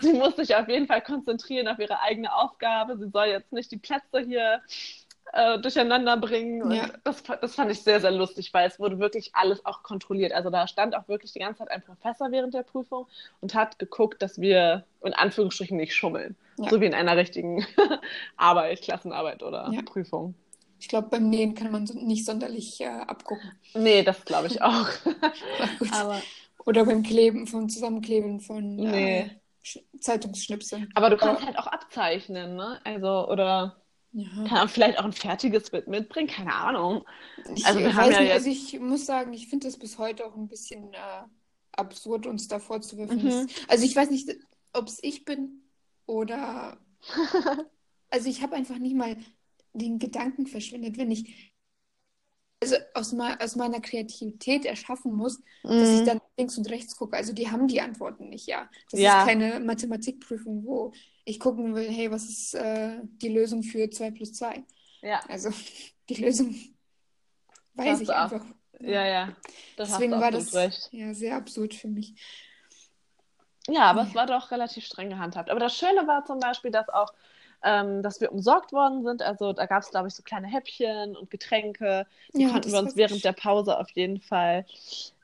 sie 0.02 0.14
muss 0.14 0.36
sich 0.36 0.54
auf 0.56 0.68
jeden 0.68 0.88
Fall 0.88 1.02
konzentrieren 1.02 1.70
auf 1.70 1.80
ihre 1.80 2.02
eigene 2.02 2.36
Aufgabe. 2.36 2.98
Sie 2.98 3.10
soll 3.10 3.28
jetzt 3.28 3.54
nicht 3.54 3.72
die 3.72 3.78
Plätze 3.78 4.20
hier 4.20 4.62
äh, 5.34 5.60
durcheinander 5.60 6.18
bringen. 6.18 6.62
Und 6.64 6.72
Ja. 6.72 6.90
das, 7.04 7.24
das 7.24 7.56
fand 7.56 7.72
ich 7.72 7.82
sehr, 7.82 8.00
sehr 8.02 8.12
lustig, 8.12 8.54
weil 8.54 8.68
es 8.68 8.80
wurde 8.80 9.00
wirklich 9.00 9.32
alles 9.36 9.66
auch 9.66 9.84
kontrolliert. 9.84 10.32
Also 10.34 10.50
da 10.50 10.68
stand 10.68 10.96
auch 10.96 11.08
wirklich 11.08 11.34
die 11.34 11.40
ganze 11.40 11.60
Zeit 11.60 11.72
ein 11.72 11.82
Professor 11.82 12.32
während 12.32 12.54
der 12.54 12.64
Prüfung 12.64 13.08
und 13.42 13.54
hat 13.56 13.80
geguckt, 13.80 14.22
dass 14.22 14.40
wir 14.42 14.86
in 15.04 15.14
Anführungsstrichen 15.14 15.78
nicht 15.78 15.96
schummeln. 15.96 16.36
Ja. 16.58 16.70
So 16.70 16.82
wie 16.82 16.86
in 16.86 16.94
einer 16.94 17.16
richtigen 17.18 17.66
Arbeit, 18.38 18.82
Klassenarbeit 18.82 19.44
oder 19.44 19.70
Ja. 19.72 19.82
Prüfung. 19.82 20.36
Ich 20.82 20.88
glaube, 20.88 21.10
beim 21.10 21.30
Nähen 21.30 21.56
kann 21.56 21.72
man 21.72 21.84
nicht 21.84 22.26
sonderlich 22.26 22.80
äh, 22.82 22.86
abgucken. 22.88 23.52
Nee, 23.74 24.02
das 24.04 24.24
glaube 24.26 24.48
ich 24.48 24.62
auch. 24.62 24.88
Aber 25.92 26.22
Oder 26.66 26.86
beim 26.86 27.04
Kleben, 27.04 27.48
vom 27.48 27.70
Zusammenkleben 27.70 28.40
von 28.40 28.78
nee. 28.78 29.20
äh, 29.22 29.30
Sch- 29.64 29.84
Zeitungsschnipseln. 30.00 30.90
Aber 30.96 31.10
du 31.10 31.18
kannst 31.18 31.46
halt 31.46 31.58
auch 31.58 31.68
abzeichnen, 31.68 32.56
ne? 32.56 32.80
Also, 32.86 33.28
oder 33.30 33.76
ja, 34.12 34.28
kann 34.48 34.58
auch 34.58 34.70
vielleicht 34.70 35.00
auch 35.00 35.06
ein 35.06 35.14
fertiges 35.14 35.70
Bild 35.70 35.88
mitbringen, 35.88 36.28
keine 36.28 36.54
Ahnung. 36.54 37.06
ich 37.56 37.66
Also 37.66 37.80
wir 37.80 37.96
haben 37.96 38.12
ja 38.12 38.20
nicht, 38.20 38.30
jetzt. 38.30 38.34
also 38.34 38.50
ich 38.50 38.80
muss 38.80 39.06
sagen, 39.06 39.34
ich 39.34 39.48
finde 39.48 39.68
das 39.68 39.78
bis 39.78 39.98
heute 39.98 40.26
auch 40.26 40.36
ein 40.36 40.48
bisschen 40.48 40.94
äh, 40.94 41.24
absurd, 41.74 42.26
uns 42.26 42.48
da 42.48 42.60
vorzuwerfen. 42.60 43.24
Mhm. 43.24 43.48
Also 43.68 43.86
ich 43.86 43.96
weiß 43.96 44.10
nicht, 44.10 44.36
ob 44.74 44.88
es 44.88 44.98
ich 45.02 45.26
bin 45.26 45.62
oder 46.06 46.78
also 48.10 48.30
ich 48.30 48.42
habe 48.42 48.56
einfach 48.56 48.78
nicht 48.78 48.96
mal 48.96 49.16
den 49.74 50.00
Gedanken 50.00 50.48
verschwendet, 50.48 50.98
wenn 50.98 51.12
ich 51.12 51.54
also 52.62 52.76
aus, 52.94 53.14
mei- 53.14 53.40
aus 53.40 53.56
meiner 53.56 53.80
Kreativität 53.80 54.66
erschaffen 54.66 55.14
muss, 55.14 55.42
dass 55.64 55.90
ich 55.90 56.02
Mhm. 56.02 56.06
dann 56.06 56.22
links 56.38 56.58
und 56.58 56.70
rechts 56.70 56.96
gucke. 56.96 57.16
Also 57.16 57.32
die 57.34 57.50
haben 57.50 57.68
die 57.68 57.80
Antworten 57.82 58.30
nicht, 58.30 58.48
ja. 58.48 58.70
Das 58.92 59.00
Ja. 59.00 59.20
ist 59.22 59.28
keine 59.28 59.60
Mathematikprüfung, 59.62 60.66
wo 60.66 60.92
ich 61.26 61.40
gucken 61.40 61.74
will, 61.76 61.90
hey, 61.90 62.12
was 62.12 62.26
ist 62.26 62.54
äh, 62.56 63.00
die 63.04 63.30
Lösung 63.30 63.64
für 63.64 63.90
2 63.90 64.12
plus 64.12 64.34
2? 64.34 64.64
Ja, 65.02 65.22
Also 65.30 65.50
die 66.10 66.16
Lösung 66.16 66.54
weiß 67.76 68.02
ich 68.02 68.10
einfach. 68.10 68.46
Ja, 68.82 69.06
ja, 69.06 69.36
das 69.76 69.90
Deswegen 69.92 70.14
war 70.14 70.32
das 70.32 70.54
recht. 70.54 70.90
ja 70.92 71.14
sehr 71.14 71.36
absurd 71.36 71.74
für 71.74 71.88
mich. 71.90 72.14
Ja, 73.68 73.84
aber 73.84 74.04
es 74.04 74.10
Ja. 74.10 74.16
war 74.16 74.26
doch 74.26 74.52
relativ 74.52 74.86
streng 74.86 75.10
gehandhabt. 75.10 75.50
Aber 75.50 75.60
das 75.60 75.78
Schöne 75.78 76.08
war 76.08 76.26
zum 76.26 76.40
Beispiel, 76.40 76.72
dass 76.72 76.90
auch, 76.90 77.14
ähm, 77.64 78.02
dass 78.04 78.22
wir 78.22 78.32
umsorgt 78.32 78.72
worden 78.72 79.04
sind. 79.04 79.22
Also 79.22 79.54
da 79.54 79.66
gab 79.66 79.84
es, 79.84 79.92
glaube 79.92 80.08
ich, 80.08 80.14
so 80.16 80.24
kleine 80.24 80.48
Häppchen 80.48 81.16
und 81.16 81.30
Getränke. 81.30 82.06
Die 82.38 82.44
Ja, 82.44 82.50
konnten 82.50 82.72
wir 82.72 82.80
uns 82.80 82.96
während 82.96 83.24
der 83.24 83.34
Pause 83.34 83.78
auf 83.78 83.90
jeden 83.92 84.22
Fall 84.22 84.66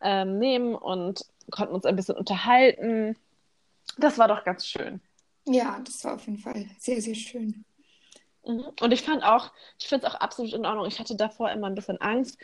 ähm, 0.01 0.39
nehmen 0.39 0.75
und 0.75 1.25
konnten 1.51 1.73
uns 1.73 1.85
ein 1.85 1.95
bisschen 1.95 2.17
unterhalten. 2.17 3.15
Das 3.97 4.17
war 4.17 4.27
doch 4.27 4.43
ganz 4.43 4.67
schön. 4.67 4.99
Ja, 5.47 5.79
das 5.83 6.03
war 6.03 6.15
auf 6.15 6.25
jeden 6.25 6.39
Fall 6.39 6.65
sehr, 6.79 7.01
sehr 7.01 7.15
schön. 7.15 7.63
Mhm. 8.45 8.65
Und 8.79 8.91
ich 8.91 9.01
fand 9.03 9.23
auch, 9.23 9.51
ich 9.79 9.87
finde 9.87 10.07
es 10.07 10.13
auch 10.13 10.19
absolut 10.19 10.53
in 10.53 10.65
Ordnung. 10.65 10.85
Ich 10.87 10.99
hatte 10.99 11.15
davor 11.15 11.51
immer 11.51 11.67
ein 11.67 11.75
bisschen 11.75 11.99
Angst, 12.01 12.37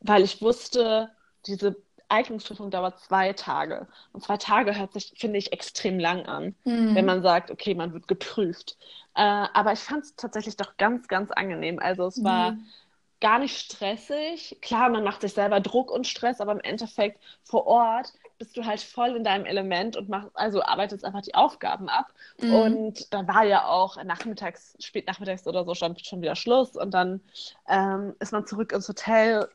weil 0.00 0.22
ich 0.22 0.42
wusste, 0.42 1.10
diese 1.46 1.76
Eignungsprüfung 2.08 2.70
dauert 2.70 3.00
zwei 3.00 3.32
Tage. 3.32 3.88
Und 4.12 4.22
zwei 4.24 4.36
Tage 4.36 4.76
hört 4.78 4.92
sich, 4.92 5.14
finde 5.16 5.38
ich, 5.38 5.52
extrem 5.52 5.98
lang 5.98 6.26
an, 6.26 6.54
wenn 6.92 7.04
Mhm. 7.04 7.06
man 7.06 7.22
sagt, 7.22 7.50
okay, 7.50 7.74
man 7.74 7.92
wird 7.92 8.08
geprüft. 8.08 8.76
Äh, 9.14 9.22
aber 9.22 9.72
ich 9.72 9.80
fand 9.80 10.04
es 10.04 10.16
tatsächlich 10.16 10.56
doch 10.56 10.76
ganz, 10.76 11.08
ganz 11.08 11.30
angenehm. 11.30 11.78
Also 11.78 12.06
es 12.06 12.22
war 12.24 12.54
Ja. 12.54 12.56
gar 13.20 13.38
nicht 13.38 13.56
stressig. 13.58 14.58
Klar, 14.60 14.90
man 14.90 15.04
macht 15.04 15.22
sich 15.22 15.32
selber 15.32 15.60
Druck 15.60 15.90
und 15.90 16.06
Stress, 16.06 16.40
aber 16.40 16.52
im 16.52 16.60
Endeffekt 16.60 17.20
vor 17.42 17.66
Ort 17.66 18.12
bist 18.38 18.56
du 18.56 18.64
halt 18.66 18.80
voll 18.80 19.16
in 19.16 19.24
deinem 19.24 19.46
Element 19.46 19.96
und 19.96 20.08
machst, 20.08 20.30
also 20.34 20.62
arbeitest 20.62 21.04
einfach 21.04 21.22
die 21.22 21.34
Aufgaben 21.34 21.88
ab. 21.88 22.12
Mhm. 22.38 22.84
Und 22.84 23.12
da 23.14 23.26
war 23.26 23.44
ja 23.44 23.66
auch 23.66 24.02
nachmittags, 24.04 24.76
spät 24.80 25.06
nachmittags 25.06 25.46
oder 25.46 25.64
so 25.64 25.74
schon, 25.74 25.96
schon 25.98 26.20
wieder 26.20 26.36
Schluss. 26.36 26.76
Und 26.76 26.92
dann 26.92 27.22
ähm, 27.68 28.14
ist 28.20 28.32
man 28.32 28.46
zurück 28.46 28.72
ins 28.72 28.88
Hotel 28.88 29.48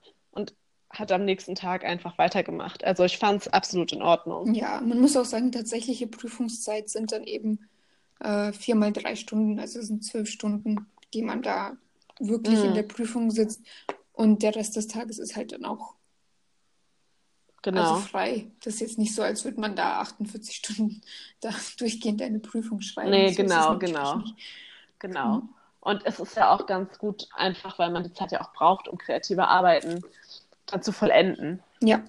hat 0.89 1.11
am 1.11 1.25
nächsten 1.25 1.55
Tag 1.55 1.85
einfach 1.85 2.17
weitergemacht. 2.17 2.83
Also 2.83 3.03
ich 3.03 3.17
fand 3.17 3.41
es 3.41 3.47
absolut 3.47 3.91
in 3.93 4.01
Ordnung. 4.01 4.53
Ja, 4.53 4.81
man 4.81 4.99
muss 4.99 5.15
auch 5.15 5.25
sagen, 5.25 5.51
tatsächliche 5.51 6.07
Prüfungszeit 6.07 6.89
sind 6.89 7.11
dann 7.11 7.23
eben 7.23 7.69
äh, 8.19 8.51
vier 8.53 8.75
mal 8.75 8.91
drei 8.91 9.15
Stunden, 9.15 9.59
also 9.59 9.79
es 9.79 9.87
sind 9.87 10.03
zwölf 10.03 10.29
Stunden, 10.29 10.87
die 11.13 11.21
man 11.21 11.41
da 11.41 11.77
wirklich 12.19 12.63
in 12.63 12.71
Mhm. 12.71 12.75
der 12.75 12.83
Prüfung 12.83 13.31
sitzt. 13.31 13.61
Und 14.11 14.43
der 14.43 14.55
Rest 14.55 14.75
des 14.75 14.87
Tages 14.87 15.19
ist 15.19 15.35
halt 15.37 15.53
dann 15.53 15.63
auch 15.63 15.95
Genau. 17.61 17.81
also 17.81 17.95
frei. 18.07 18.51
Das 18.63 18.75
ist 18.75 18.79
jetzt 18.79 18.97
nicht 18.97 19.13
so, 19.13 19.21
als 19.21 19.43
würde 19.43 19.59
man 19.59 19.75
da 19.75 19.99
48 19.99 20.55
Stunden 20.55 21.01
da 21.41 21.53
durchgehend 21.77 22.21
eine 22.21 22.39
Prüfung 22.39 22.81
schreiben. 22.81 23.11
Nee, 23.11 23.29
So 23.31 23.43
genau, 23.43 23.77
genau. 23.77 24.17
nicht. 24.17 24.35
Genau. 24.99 25.43
Und 25.81 26.05
es 26.05 26.19
ist 26.19 26.35
ja 26.35 26.51
auch 26.53 26.65
ganz 26.67 26.97
gut, 26.99 27.27
einfach 27.33 27.79
weil 27.79 27.89
man 27.91 28.03
die 28.03 28.13
Zeit 28.13 28.31
ja 28.31 28.41
auch 28.41 28.51
braucht, 28.53 28.87
um 28.89 28.97
kreative 28.97 29.47
Arbeiten 29.47 30.01
dann 30.71 30.81
zu 30.81 30.91
vollenden. 30.91 31.61
Ja, 31.81 32.03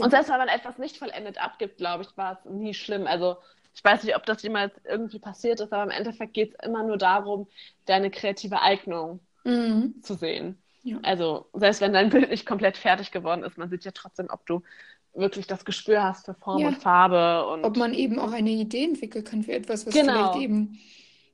Und 0.00 0.10
selbst 0.10 0.30
wenn 0.30 0.38
man 0.38 0.48
etwas 0.48 0.78
nicht 0.78 0.96
vollendet 0.96 1.38
abgibt, 1.42 1.76
glaube 1.78 2.04
ich, 2.04 2.16
war 2.16 2.38
es 2.38 2.50
nie 2.50 2.74
schlimm. 2.74 3.06
Also 3.06 3.36
ich 3.74 3.82
weiß 3.82 4.04
nicht, 4.04 4.16
ob 4.16 4.24
das 4.24 4.42
jemals 4.42 4.72
irgendwie 4.84 5.18
passiert 5.18 5.60
ist, 5.60 5.72
aber 5.72 5.82
im 5.82 5.90
Endeffekt 5.90 6.34
geht 6.34 6.54
es 6.54 6.66
immer 6.66 6.82
nur 6.84 6.96
darum, 6.96 7.48
deine 7.86 8.10
kreative 8.10 8.62
Eignung 8.62 9.20
mhm. 9.44 9.94
zu 10.02 10.14
sehen. 10.14 10.58
Ja. 10.84 10.98
Also 11.02 11.46
selbst 11.54 11.80
wenn 11.80 11.92
dein 11.92 12.10
Bild 12.10 12.30
nicht 12.30 12.46
komplett 12.46 12.76
fertig 12.76 13.10
geworden 13.10 13.42
ist, 13.42 13.56
man 13.58 13.70
sieht 13.70 13.84
ja 13.84 13.90
trotzdem, 13.90 14.28
ob 14.30 14.46
du 14.46 14.62
wirklich 15.14 15.46
das 15.46 15.64
Gespür 15.64 16.02
hast 16.02 16.26
für 16.26 16.34
Form 16.34 16.60
Ja. 16.60 16.68
und 16.68 16.76
Farbe 16.82 17.46
und 17.48 17.64
ob 17.64 17.76
man 17.76 17.94
eben 17.94 18.18
auch 18.18 18.32
eine 18.32 18.50
Idee 18.50 18.84
entwickeln 18.84 19.24
kann 19.24 19.42
für 19.42 19.52
etwas, 19.52 19.86
was 19.86 19.94
Genau. 19.94 20.12
vielleicht 20.32 20.42
eben 20.42 20.78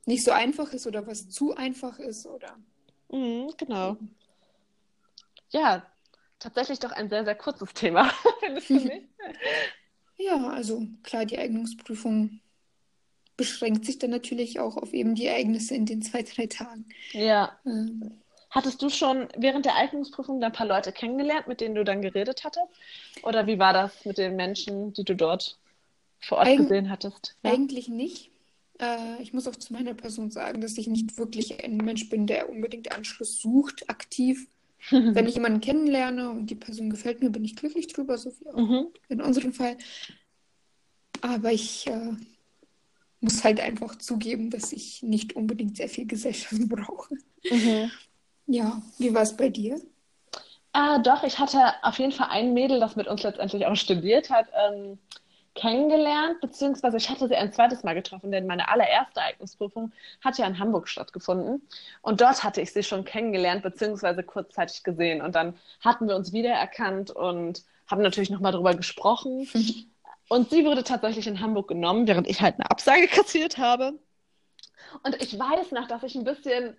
nicht 0.06 0.24
so 0.24 0.32
einfach 0.32 0.72
ist 0.72 0.86
oder 0.86 1.06
was 1.06 1.28
zu 1.28 1.56
einfach 1.56 1.98
ist 1.98 2.26
oder. 2.26 2.56
Mhm, 3.10 3.52
genau. 3.56 3.96
Ja, 5.50 5.82
tatsächlich 6.40 6.81
doch 6.81 6.92
ein 6.92 7.09
sehr, 7.09 7.24
sehr 7.24 7.37
kurzes 7.37 7.72
Thema, 7.74 8.11
findest 8.40 8.70
du 8.70 8.74
nicht? 8.74 9.09
Ja, 10.16 10.48
also 10.48 10.87
klar, 11.03 11.24
die 11.24 11.38
Eignungsprüfung 11.38 12.40
beschränkt 13.38 13.87
sich 13.87 13.98
dann 13.98 14.11
natürlich 14.11 14.61
auch 14.61 14.76
auf 14.76 14.92
eben 14.92 15.14
die 15.14 15.24
Ereignisse 15.24 15.74
in 15.74 15.87
den 15.87 16.03
zwei, 16.03 16.22
drei 16.22 16.46
Tagen. 16.46 16.85
Ja. 17.12 17.59
Ähm, 17.64 18.20
Hattest 18.50 18.83
du 18.83 18.90
schon 18.90 19.29
während 19.37 19.64
der 19.64 19.76
Eignungsprüfung 19.76 20.42
ein 20.42 20.53
paar 20.53 20.66
Leute 20.66 20.92
kennengelernt, 20.92 21.46
mit 21.46 21.61
denen 21.62 21.74
du 21.74 21.85
dann 21.85 22.03
geredet 22.03 22.44
hattest? 22.44 22.66
Oder 23.22 23.46
wie 23.46 23.59
war 23.59 23.72
das 23.72 24.05
mit 24.05 24.18
den 24.18 24.37
Menschen, 24.37 24.92
die 24.92 25.05
du 25.05 25.14
dort 25.16 25.57
vor 26.18 26.38
Ort 26.38 26.48
Eig- 26.48 26.57
gesehen 26.59 26.90
hattest? 26.90 27.37
Ja. 27.42 27.53
Eigentlich 27.53 27.88
nicht. 27.88 28.31
Äh, 28.79 29.22
ich 29.22 29.33
muss 29.33 29.46
auch 29.46 29.57
zu 29.57 29.72
meiner 29.72 29.94
Person 29.94 30.31
sagen, 30.31 30.61
dass 30.61 30.76
ich 30.76 30.87
nicht 30.88 31.16
wirklich 31.16 31.64
ein 31.64 31.76
Mensch 31.79 32.11
bin, 32.11 32.26
der 32.26 32.50
unbedingt 32.50 32.92
Anschluss 32.92 33.40
sucht, 33.40 33.88
aktiv. 33.88 34.48
Wenn 34.90 35.26
ich 35.26 35.34
jemanden 35.34 35.60
kennenlerne 35.60 36.30
und 36.30 36.46
die 36.46 36.54
Person 36.54 36.90
gefällt 36.90 37.20
mir, 37.22 37.30
bin 37.30 37.44
ich 37.44 37.56
glücklich 37.56 37.88
drüber, 37.88 38.16
so 38.18 38.30
wie 38.40 38.48
auch 38.48 38.56
Mhm. 38.56 38.88
in 39.08 39.20
unserem 39.20 39.52
Fall. 39.52 39.76
Aber 41.20 41.52
ich 41.52 41.86
äh, 41.86 42.12
muss 43.20 43.44
halt 43.44 43.60
einfach 43.60 43.96
zugeben, 43.96 44.50
dass 44.50 44.72
ich 44.72 45.02
nicht 45.02 45.34
unbedingt 45.34 45.76
sehr 45.76 45.88
viel 45.88 46.06
Gesellschaft 46.06 46.60
brauche. 46.68 47.14
Mhm. 47.50 47.90
Ja, 48.46 48.82
wie 48.98 49.14
war 49.14 49.22
es 49.22 49.36
bei 49.36 49.48
dir? 49.48 49.80
Ah, 50.72 50.98
doch, 50.98 51.24
ich 51.24 51.38
hatte 51.38 51.58
auf 51.82 51.98
jeden 51.98 52.12
Fall 52.12 52.28
ein 52.30 52.54
Mädel, 52.54 52.80
das 52.80 52.96
mit 52.96 53.08
uns 53.08 53.22
letztendlich 53.22 53.66
auch 53.66 53.74
studiert 53.76 54.30
hat, 54.30 54.46
ähm, 54.54 54.98
kennengelernt, 55.54 56.40
beziehungsweise 56.40 56.96
ich 56.96 57.10
hatte 57.10 57.28
sie 57.28 57.36
ein 57.36 57.52
zweites 57.52 57.82
Mal 57.82 57.94
getroffen, 57.94 58.30
denn 58.30 58.46
meine 58.46 58.68
allererste 58.68 59.20
Eignungsprüfung 59.20 59.92
hat 60.24 60.38
ja 60.38 60.46
in 60.46 60.58
Hamburg 60.58 60.88
stattgefunden. 60.88 61.66
Und 62.02 62.20
dort 62.20 62.44
hatte 62.44 62.60
ich 62.60 62.72
sie 62.72 62.82
schon 62.82 63.04
kennengelernt, 63.04 63.62
beziehungsweise 63.62 64.22
kurzzeitig 64.22 64.84
gesehen. 64.84 65.20
Und 65.22 65.34
dann 65.34 65.54
hatten 65.80 66.08
wir 66.08 66.16
uns 66.16 66.32
wiedererkannt 66.32 67.10
und 67.10 67.64
haben 67.88 68.02
natürlich 68.02 68.30
nochmal 68.30 68.52
darüber 68.52 68.74
gesprochen. 68.74 69.48
Und 70.32 70.48
sie 70.48 70.64
wurde 70.64 70.84
tatsächlich 70.84 71.26
in 71.26 71.40
Hamburg 71.40 71.66
genommen, 71.66 72.06
während 72.06 72.28
ich 72.28 72.40
halt 72.40 72.54
eine 72.54 72.70
Absage 72.70 73.08
kassiert 73.08 73.58
habe. 73.58 73.98
Und 75.02 75.20
ich 75.20 75.36
weiß 75.36 75.72
noch, 75.72 75.88
dass 75.88 76.04
ich 76.04 76.14
ein 76.14 76.22
bisschen, 76.22 76.76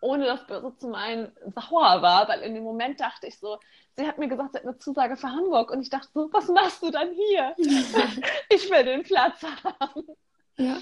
ohne 0.00 0.24
das 0.26 0.46
böse 0.46 0.76
zu 0.78 0.88
meinen, 0.88 1.32
sauer 1.54 2.02
war, 2.02 2.28
weil 2.28 2.40
in 2.42 2.54
dem 2.54 2.64
Moment 2.64 3.00
dachte 3.00 3.26
ich 3.26 3.38
so, 3.38 3.58
sie 3.96 4.06
hat 4.06 4.18
mir 4.18 4.28
gesagt, 4.28 4.52
sie 4.52 4.58
hat 4.58 4.64
eine 4.66 4.78
Zusage 4.78 5.16
für 5.16 5.28
Hamburg. 5.30 5.70
Und 5.70 5.82
ich 5.82 5.90
dachte 5.90 6.08
so, 6.14 6.28
was 6.32 6.48
machst 6.48 6.82
du 6.82 6.90
dann 6.90 7.10
hier? 7.12 7.54
ich 8.48 8.70
will 8.70 8.84
den 8.84 9.02
Platz 9.02 9.42
haben. 9.42 10.04
Ja, 10.56 10.78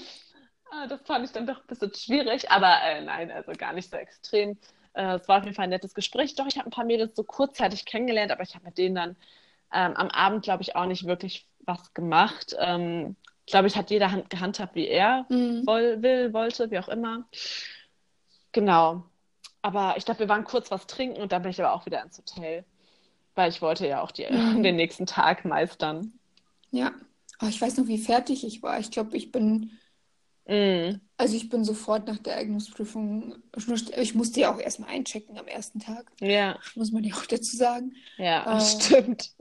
Ah, 0.71 0.87
Das 0.87 1.01
fand 1.03 1.25
ich 1.25 1.31
dann 1.31 1.47
doch 1.47 1.59
ein 1.61 1.67
bisschen 1.67 1.93
schwierig, 1.95 2.51
aber 2.51 2.75
äh, 2.83 3.01
nein, 3.01 3.31
also 3.31 3.51
gar 3.53 3.73
nicht 3.73 3.89
so 3.89 3.97
extrem. 3.97 4.57
Äh, 4.93 5.15
es 5.15 5.27
war 5.27 5.39
auf 5.39 5.43
jeden 5.43 5.55
Fall 5.55 5.63
ein 5.63 5.69
nettes 5.71 5.93
Gespräch. 5.93 6.35
Doch, 6.35 6.45
ich 6.47 6.57
habe 6.57 6.67
ein 6.67 6.71
paar 6.71 6.85
Mädels 6.85 7.15
so 7.15 7.23
kurzzeitig 7.23 7.85
kennengelernt, 7.85 8.31
aber 8.31 8.43
ich 8.43 8.53
habe 8.55 8.65
mit 8.65 8.77
denen 8.77 8.95
dann 8.95 9.15
ähm, 9.73 9.95
am 9.95 10.09
Abend, 10.09 10.43
glaube 10.43 10.61
ich, 10.63 10.75
auch 10.75 10.85
nicht 10.85 11.05
wirklich 11.05 11.47
was 11.65 11.93
gemacht. 11.93 12.55
Ähm, 12.59 13.15
ich 13.45 13.51
glaube, 13.51 13.67
ich 13.67 13.75
hat 13.75 13.89
jeder 13.89 14.11
hand 14.11 14.29
gehandhabt, 14.29 14.75
wie 14.75 14.87
er 14.87 15.25
Mhm. 15.29 15.63
woll 15.65 16.01
will, 16.03 16.33
wollte, 16.33 16.69
wie 16.71 16.79
auch 16.79 16.87
immer. 16.89 17.25
Genau. 18.51 19.03
Aber 19.61 19.95
ich 19.97 20.05
glaube, 20.05 20.21
wir 20.21 20.29
waren 20.29 20.43
kurz 20.45 20.71
was 20.71 20.87
trinken 20.87 21.21
und 21.21 21.31
dann 21.31 21.41
bin 21.43 21.51
ich 21.51 21.61
aber 21.61 21.73
auch 21.73 21.85
wieder 21.85 22.03
ins 22.03 22.17
Hotel, 22.19 22.65
weil 23.35 23.49
ich 23.51 23.61
wollte 23.61 23.87
ja 23.87 24.01
auch 24.01 24.11
die, 24.11 24.27
Mhm. 24.29 24.63
den 24.63 24.77
nächsten 24.77 25.05
Tag 25.07 25.45
meistern. 25.45 26.13
ja. 26.71 26.91
Oh, 27.41 27.47
ich 27.47 27.61
weiß 27.61 27.77
noch, 27.77 27.87
wie 27.87 27.97
fertig 27.97 28.43
ich 28.43 28.61
war. 28.63 28.79
Ich 28.79 28.91
glaube, 28.91 29.15
ich 29.15 29.31
bin, 29.31 29.71
Mm. 30.47 30.99
also 31.17 31.35
ich 31.35 31.49
bin 31.49 31.63
sofort 31.63 32.07
nach 32.07 32.17
der 32.19 32.37
Eignungsprüfung, 32.37 33.35
ich 33.97 34.15
musste 34.15 34.39
ja 34.39 34.53
auch 34.53 34.59
erstmal 34.59 34.89
einchecken 34.89 35.37
am 35.37 35.47
ersten 35.47 35.79
Tag, 35.79 36.11
Ja, 36.21 36.59
muss 36.75 36.91
man 36.91 37.03
ja 37.03 37.15
auch 37.15 37.25
dazu 37.25 37.55
sagen. 37.57 37.93
ja, 38.17 38.57
Äh, 38.57 38.61
stimmt. 38.61 39.33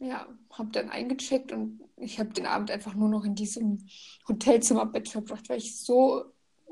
Ja, 0.00 0.28
habe 0.52 0.70
dann 0.70 0.90
eingecheckt 0.90 1.50
und 1.52 1.80
ich 1.96 2.20
habe 2.20 2.30
den 2.32 2.46
Abend 2.46 2.70
einfach 2.70 2.94
nur 2.94 3.08
noch 3.08 3.24
in 3.24 3.34
diesem 3.34 3.88
Hotelzimmerbett 4.28 5.08
verbracht, 5.08 5.48
weil 5.48 5.58
ich 5.58 5.76
so 5.78 6.24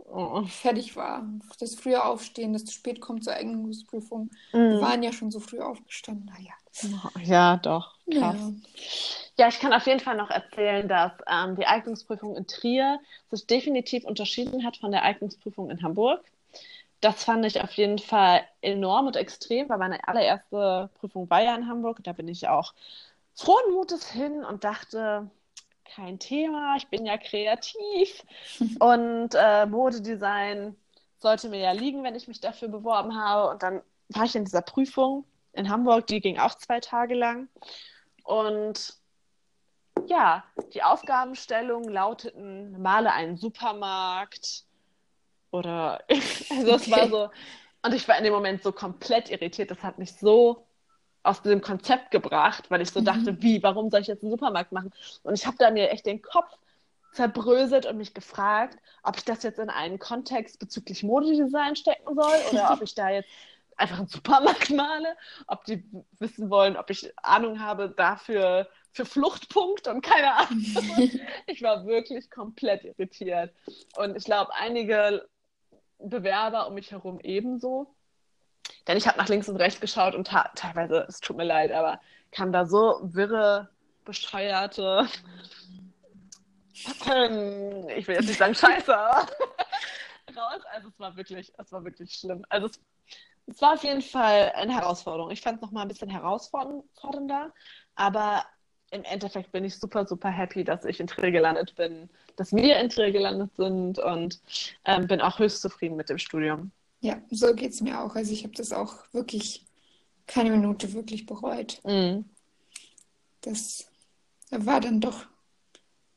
Oh. 0.09 0.45
fertig 0.45 0.97
war. 0.97 1.25
Das 1.59 1.75
frühe 1.75 2.05
Aufstehen, 2.05 2.53
das 2.53 2.64
zu 2.64 2.73
spät 2.73 3.01
kommt 3.01 3.25
zur 3.25 3.35
Eignungsprüfung. 3.35 4.31
Wir 4.53 4.79
Mm. 4.79 4.81
waren 4.81 5.03
ja 5.03 5.12
schon 5.12 5.31
so 5.31 5.40
früh 5.40 5.61
aufgestanden. 5.61 6.27
Naja. 6.27 6.53
Ja, 7.25 7.57
doch. 7.57 7.95
Krass. 8.11 8.37
Ja. 8.37 8.53
Ja, 9.38 9.49
ich 9.49 9.59
kann 9.61 9.73
auf 9.73 9.87
jeden 9.87 10.01
Fall 10.01 10.16
noch 10.16 10.31
erzählen, 10.31 10.88
dass 10.88 11.12
ähm, 11.27 11.57
die 11.57 11.66
Eignungsprüfung 11.66 12.37
in 12.37 12.47
Trier 12.47 13.01
sich 13.31 13.47
definitiv 13.47 14.05
unterschieden 14.05 14.64
hat 14.64 14.77
von 14.79 14.92
der 14.92 15.03
Eignungsprüfung 15.03 15.71
in 15.71 15.83
Hamburg. 15.83 16.25
Das 17.01 17.25
fand 17.25 17.45
ich 17.45 17.62
auf 17.62 17.73
jeden 17.73 17.99
Fall 17.99 18.42
enorm 18.62 19.07
und 19.07 19.16
extrem, 19.16 19.69
weil 19.69 19.79
meine 19.79 20.07
allererste 20.09 20.90
Prüfung 20.99 21.29
war 21.31 21.42
ja 21.42 21.55
in 21.55 21.69
Hamburg. 21.69 22.01
Da 22.03 22.12
bin 22.12 22.29
ich 22.29 22.49
auch 22.49 22.75
frohen 23.35 23.73
Mutes 23.75 24.11
hin 24.11 24.45
und 24.45 24.64
dachte, 24.64 25.31
kein 25.94 26.18
Thema, 26.18 26.77
ich 26.77 26.88
bin 26.88 27.07
ja 27.07 27.16
kreativ 27.18 28.25
und 28.79 29.31
äh, 29.35 29.66
Modedesign 29.66 30.77
sollte 31.18 31.49
mir 31.49 31.61
ja 31.61 31.72
liegen, 31.72 32.03
wenn 32.05 32.14
ich 32.14 32.29
mich 32.29 32.40
dafür 32.40 32.68
beworben 32.68 33.16
habe. 33.18 33.51
Und 33.51 33.62
dann 33.62 33.83
war 34.09 34.25
ich 34.25 34.37
in 34.37 34.44
dieser 34.44 34.62
Prüfung 34.62 35.25
in 35.53 35.70
Hamburg, 35.70 36.07
die 36.07 36.20
ging 36.20 36.38
auch 36.38 36.55
zwei 36.55 36.81
Tage 36.81 37.14
lang. 37.14 37.49
Und 38.22 38.94
ja, 40.07 40.44
die 40.75 40.83
Aufgabenstellungen 40.83 41.88
lauteten, 41.88 42.81
male 42.81 43.12
einen 43.12 43.37
Supermarkt 43.37 44.64
oder 45.51 46.03
also 46.51 46.75
es 46.75 46.90
war 46.90 47.09
so 47.09 47.31
und 47.83 47.94
ich 47.94 48.07
war 48.09 48.18
in 48.18 48.25
dem 48.25 48.33
Moment 48.33 48.62
so 48.62 48.72
komplett 48.72 49.31
irritiert, 49.31 49.70
das 49.70 49.83
hat 49.83 49.99
mich 49.99 50.12
so 50.12 50.65
aus 51.27 51.43
diesem 51.43 51.61
Konzept 51.61 52.11
gebracht, 52.11 52.71
weil 52.71 52.81
ich 52.83 52.91
so 52.91 53.01
Mhm. 53.01 53.05
dachte, 53.05 53.43
wie, 53.43 53.62
warum 53.62 53.91
soll 53.91 54.01
ich 54.01 54.07
jetzt 54.09 54.23
einen 54.23 54.31
Supermarkt 54.33 54.73
machen? 54.73 54.93
Und 55.23 55.35
ich 55.35 55.47
habe 55.47 55.57
da 55.59 55.71
mir 55.71 55.91
echt 55.91 56.07
den 56.07 56.23
Kopf 56.23 56.51
zerbröselt 57.12 57.87
und 57.87 57.97
mich 57.97 58.15
gefragt, 58.15 58.79
ob 59.03 59.17
ich 59.17 59.25
das 59.25 59.43
jetzt 59.43 59.59
in 59.59 59.71
einen 59.71 59.99
Kontext 59.99 60.59
bezüglich 60.59 61.03
Modedesign 61.03 61.77
stecken 61.77 62.15
soll 62.15 62.43
oder 62.49 62.73
ob 62.73 62.83
ich 62.83 62.95
da 62.95 63.11
jetzt 63.11 63.31
einfach 63.77 63.99
einen 63.99 64.09
Supermarkt 64.09 64.71
male, 64.71 65.17
ob 65.47 65.65
die 65.65 65.85
wissen 66.19 66.51
wollen, 66.51 66.77
ob 66.77 66.91
ich 66.91 67.12
Ahnung 67.23 67.61
habe 67.61 67.91
dafür 67.91 68.69
für 68.93 69.05
Fluchtpunkt 69.05 69.89
und 69.89 70.03
keine 70.03 70.33
Ahnung. 70.35 70.61
Ich 71.47 71.62
war 71.62 71.87
wirklich 71.87 72.31
komplett 72.31 72.85
irritiert. 72.85 73.53
Und 73.93 74.17
ich 74.17 74.25
glaube, 74.25 74.53
einige 74.55 75.29
Bewerber 75.99 76.69
um 76.69 76.75
mich 76.75 76.91
herum 76.93 77.21
ebenso. 77.23 77.95
Denn 78.87 78.96
ich 78.96 79.07
habe 79.07 79.18
nach 79.18 79.29
links 79.29 79.49
und 79.49 79.57
rechts 79.57 79.81
geschaut 79.81 80.14
und 80.14 80.29
teilweise, 80.29 81.07
es 81.09 81.20
tut 81.20 81.37
mir 81.37 81.44
leid, 81.44 81.72
aber 81.72 82.01
kam 82.31 82.53
da 82.53 82.66
so 82.66 83.01
wirre, 83.03 83.68
bescheuerte, 84.05 85.09
ich 87.96 88.07
will 88.07 88.14
jetzt 88.14 88.29
nicht 88.29 88.38
sagen 88.38 88.55
Scheiße, 88.55 88.94
raus. 90.37 90.62
Also 90.72 90.88
es 90.88 90.99
war 90.99 91.16
wirklich, 91.16 91.53
es 91.57 91.72
war 91.72 91.85
wirklich 91.85 92.14
schlimm. 92.14 92.44
Also 92.49 92.66
es, 92.66 92.81
es 93.46 93.62
war 93.62 93.75
auf 93.75 93.85
jeden 93.85 94.03
Fall 94.03 94.53
eine 94.55 94.75
Herausforderung. 94.75 95.31
Ich 95.31 95.40
fand 95.40 95.57
es 95.57 95.62
nochmal 95.62 95.83
ein 95.83 95.88
bisschen 95.88 96.11
herausfordernder, 96.11 97.53
aber 97.94 98.44
im 98.90 99.05
Endeffekt 99.05 99.53
bin 99.53 99.64
ich 99.64 99.79
super, 99.79 100.07
super 100.07 100.31
happy, 100.31 100.64
dass 100.64 100.85
ich 100.85 101.01
in 101.01 101.07
Trier 101.07 101.33
gelandet 101.33 101.75
bin, 101.75 102.09
dass 102.37 102.53
wir 102.53 102.79
in 102.79 102.88
Trier 102.88 103.11
gelandet 103.11 103.55
sind 103.57 103.99
und 103.99 104.40
ähm, 104.85 105.07
bin 105.07 105.20
auch 105.20 105.38
höchst 105.38 105.62
zufrieden 105.62 105.96
mit 105.96 106.09
dem 106.09 106.18
Studium. 106.18 106.70
Ja, 107.07 107.23
so 107.31 107.55
geht 107.55 107.71
es 107.71 107.81
mir 107.81 108.01
auch. 108.01 108.16
Also 108.16 108.33
ich 108.33 108.42
habe 108.42 108.55
das 108.55 108.73
auch 108.73 109.05
wirklich 109.12 109.64
keine 110.27 110.51
Minute 110.51 110.92
wirklich 110.92 111.25
bereut. 111.25 111.81
Mhm. 111.85 112.29
Das 113.42 113.87
war 114.51 114.81
dann 114.81 115.01
doch 115.01 115.25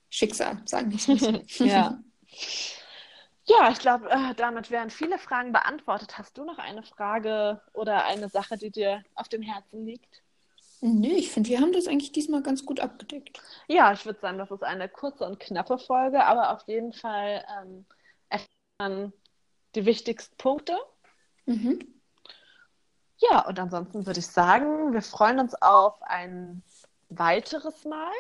Schicksal, 0.10 0.63
sagen 0.65 0.91
wir 0.91 0.97
es. 0.97 1.60
Ja. 1.60 1.99
Ja, 3.45 3.71
ich 3.71 3.78
glaube, 3.78 4.10
äh, 4.10 4.34
damit 4.36 4.71
wären 4.71 4.89
viele 4.89 5.19
Fragen 5.19 5.52
beantwortet. 5.52 6.17
Hast 6.17 6.39
du 6.39 6.43
noch 6.43 6.58
eine 6.58 6.82
Frage 6.82 7.62
oder 7.73 8.06
eine 8.06 8.30
Sache, 8.30 8.58
die 8.58 8.71
dir 8.71 9.04
auf 9.13 9.30
dem 9.30 9.43
Herzen 9.43 9.86
liegt? 9.86 10.23
Nee, 10.82 11.13
ich 11.13 11.30
finde, 11.30 11.49
wir 11.49 11.60
haben 11.60 11.73
das 11.73 11.88
eigentlich 11.88 12.13
diesmal 12.13 12.41
ganz 12.41 12.65
gut 12.65 12.80
abgedeckt. 12.80 13.39
Ja, 13.67 13.93
ich 13.93 14.06
würde 14.08 14.19
sagen, 14.19 14.39
das 14.39 14.49
ist 14.49 14.63
eine 14.63 14.89
kurze 14.89 15.25
und 15.25 15.39
knappe 15.39 15.78
Folge, 15.78 16.23
aber 16.25 16.52
auf 16.52 16.67
jeden 16.67 16.93
Fall 16.93 17.45
ähm, 17.62 17.86
erfährt 18.30 18.49
man 18.80 19.13
die 19.75 19.86
wichtigsten 19.86 20.36
Punkte. 20.38 20.77
Mhm. 21.45 21.79
Ja, 23.17 23.45
und 23.47 23.60
ansonsten 23.60 24.05
würde 24.05 24.19
ich 24.19 24.27
sagen, 24.27 24.93
wir 24.93 25.01
freuen 25.01 25.39
uns 25.39 25.53
auf 25.62 26.01
ein 26.03 26.63
weiteres 27.10 27.84
Mal 27.86 28.12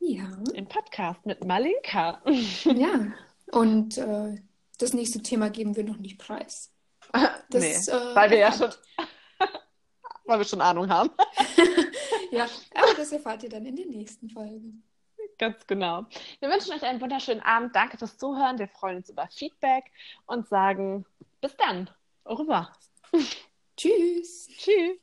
Ja. 0.00 0.28
im 0.54 0.66
Podcast 0.66 1.24
mit 1.24 1.44
Malinka. 1.44 2.20
Ja. 2.64 3.12
Und 3.52 3.98
äh, 3.98 4.40
das 4.78 4.94
nächste 4.94 5.22
Thema 5.22 5.50
geben 5.50 5.76
wir 5.76 5.84
noch 5.84 5.98
nicht 5.98 6.18
preis. 6.18 6.72
Das, 7.50 7.60
nee, 7.62 7.74
äh, 7.74 8.14
weil 8.14 8.30
wir 8.30 8.38
ja 8.38 8.50
schon, 8.50 8.70
weil 10.24 10.38
wir 10.38 10.44
schon 10.46 10.60
Ahnung 10.60 10.88
haben. 10.88 11.10
Ja, 12.30 12.46
aber 12.74 12.94
das 12.96 13.12
erfahrt 13.12 13.42
ihr 13.42 13.50
dann 13.50 13.66
in 13.66 13.76
den 13.76 13.90
nächsten 13.90 14.30
Folgen. 14.30 14.82
Ganz 15.38 15.66
genau. 15.66 16.06
Wir 16.40 16.48
wünschen 16.48 16.72
euch 16.72 16.82
einen 16.82 17.00
wunderschönen 17.00 17.40
Abend. 17.40 17.74
Danke 17.74 17.98
fürs 17.98 18.18
Zuhören. 18.18 18.58
Wir 18.58 18.68
freuen 18.68 18.98
uns 18.98 19.08
über 19.10 19.28
Feedback 19.28 19.84
und 20.26 20.48
sagen 20.48 21.04
bis 21.40 21.56
dann. 21.56 21.90
Au 22.24 22.34
revoir. 22.34 22.72
Tschüss. 23.76 24.48
Tschüss. 24.48 24.98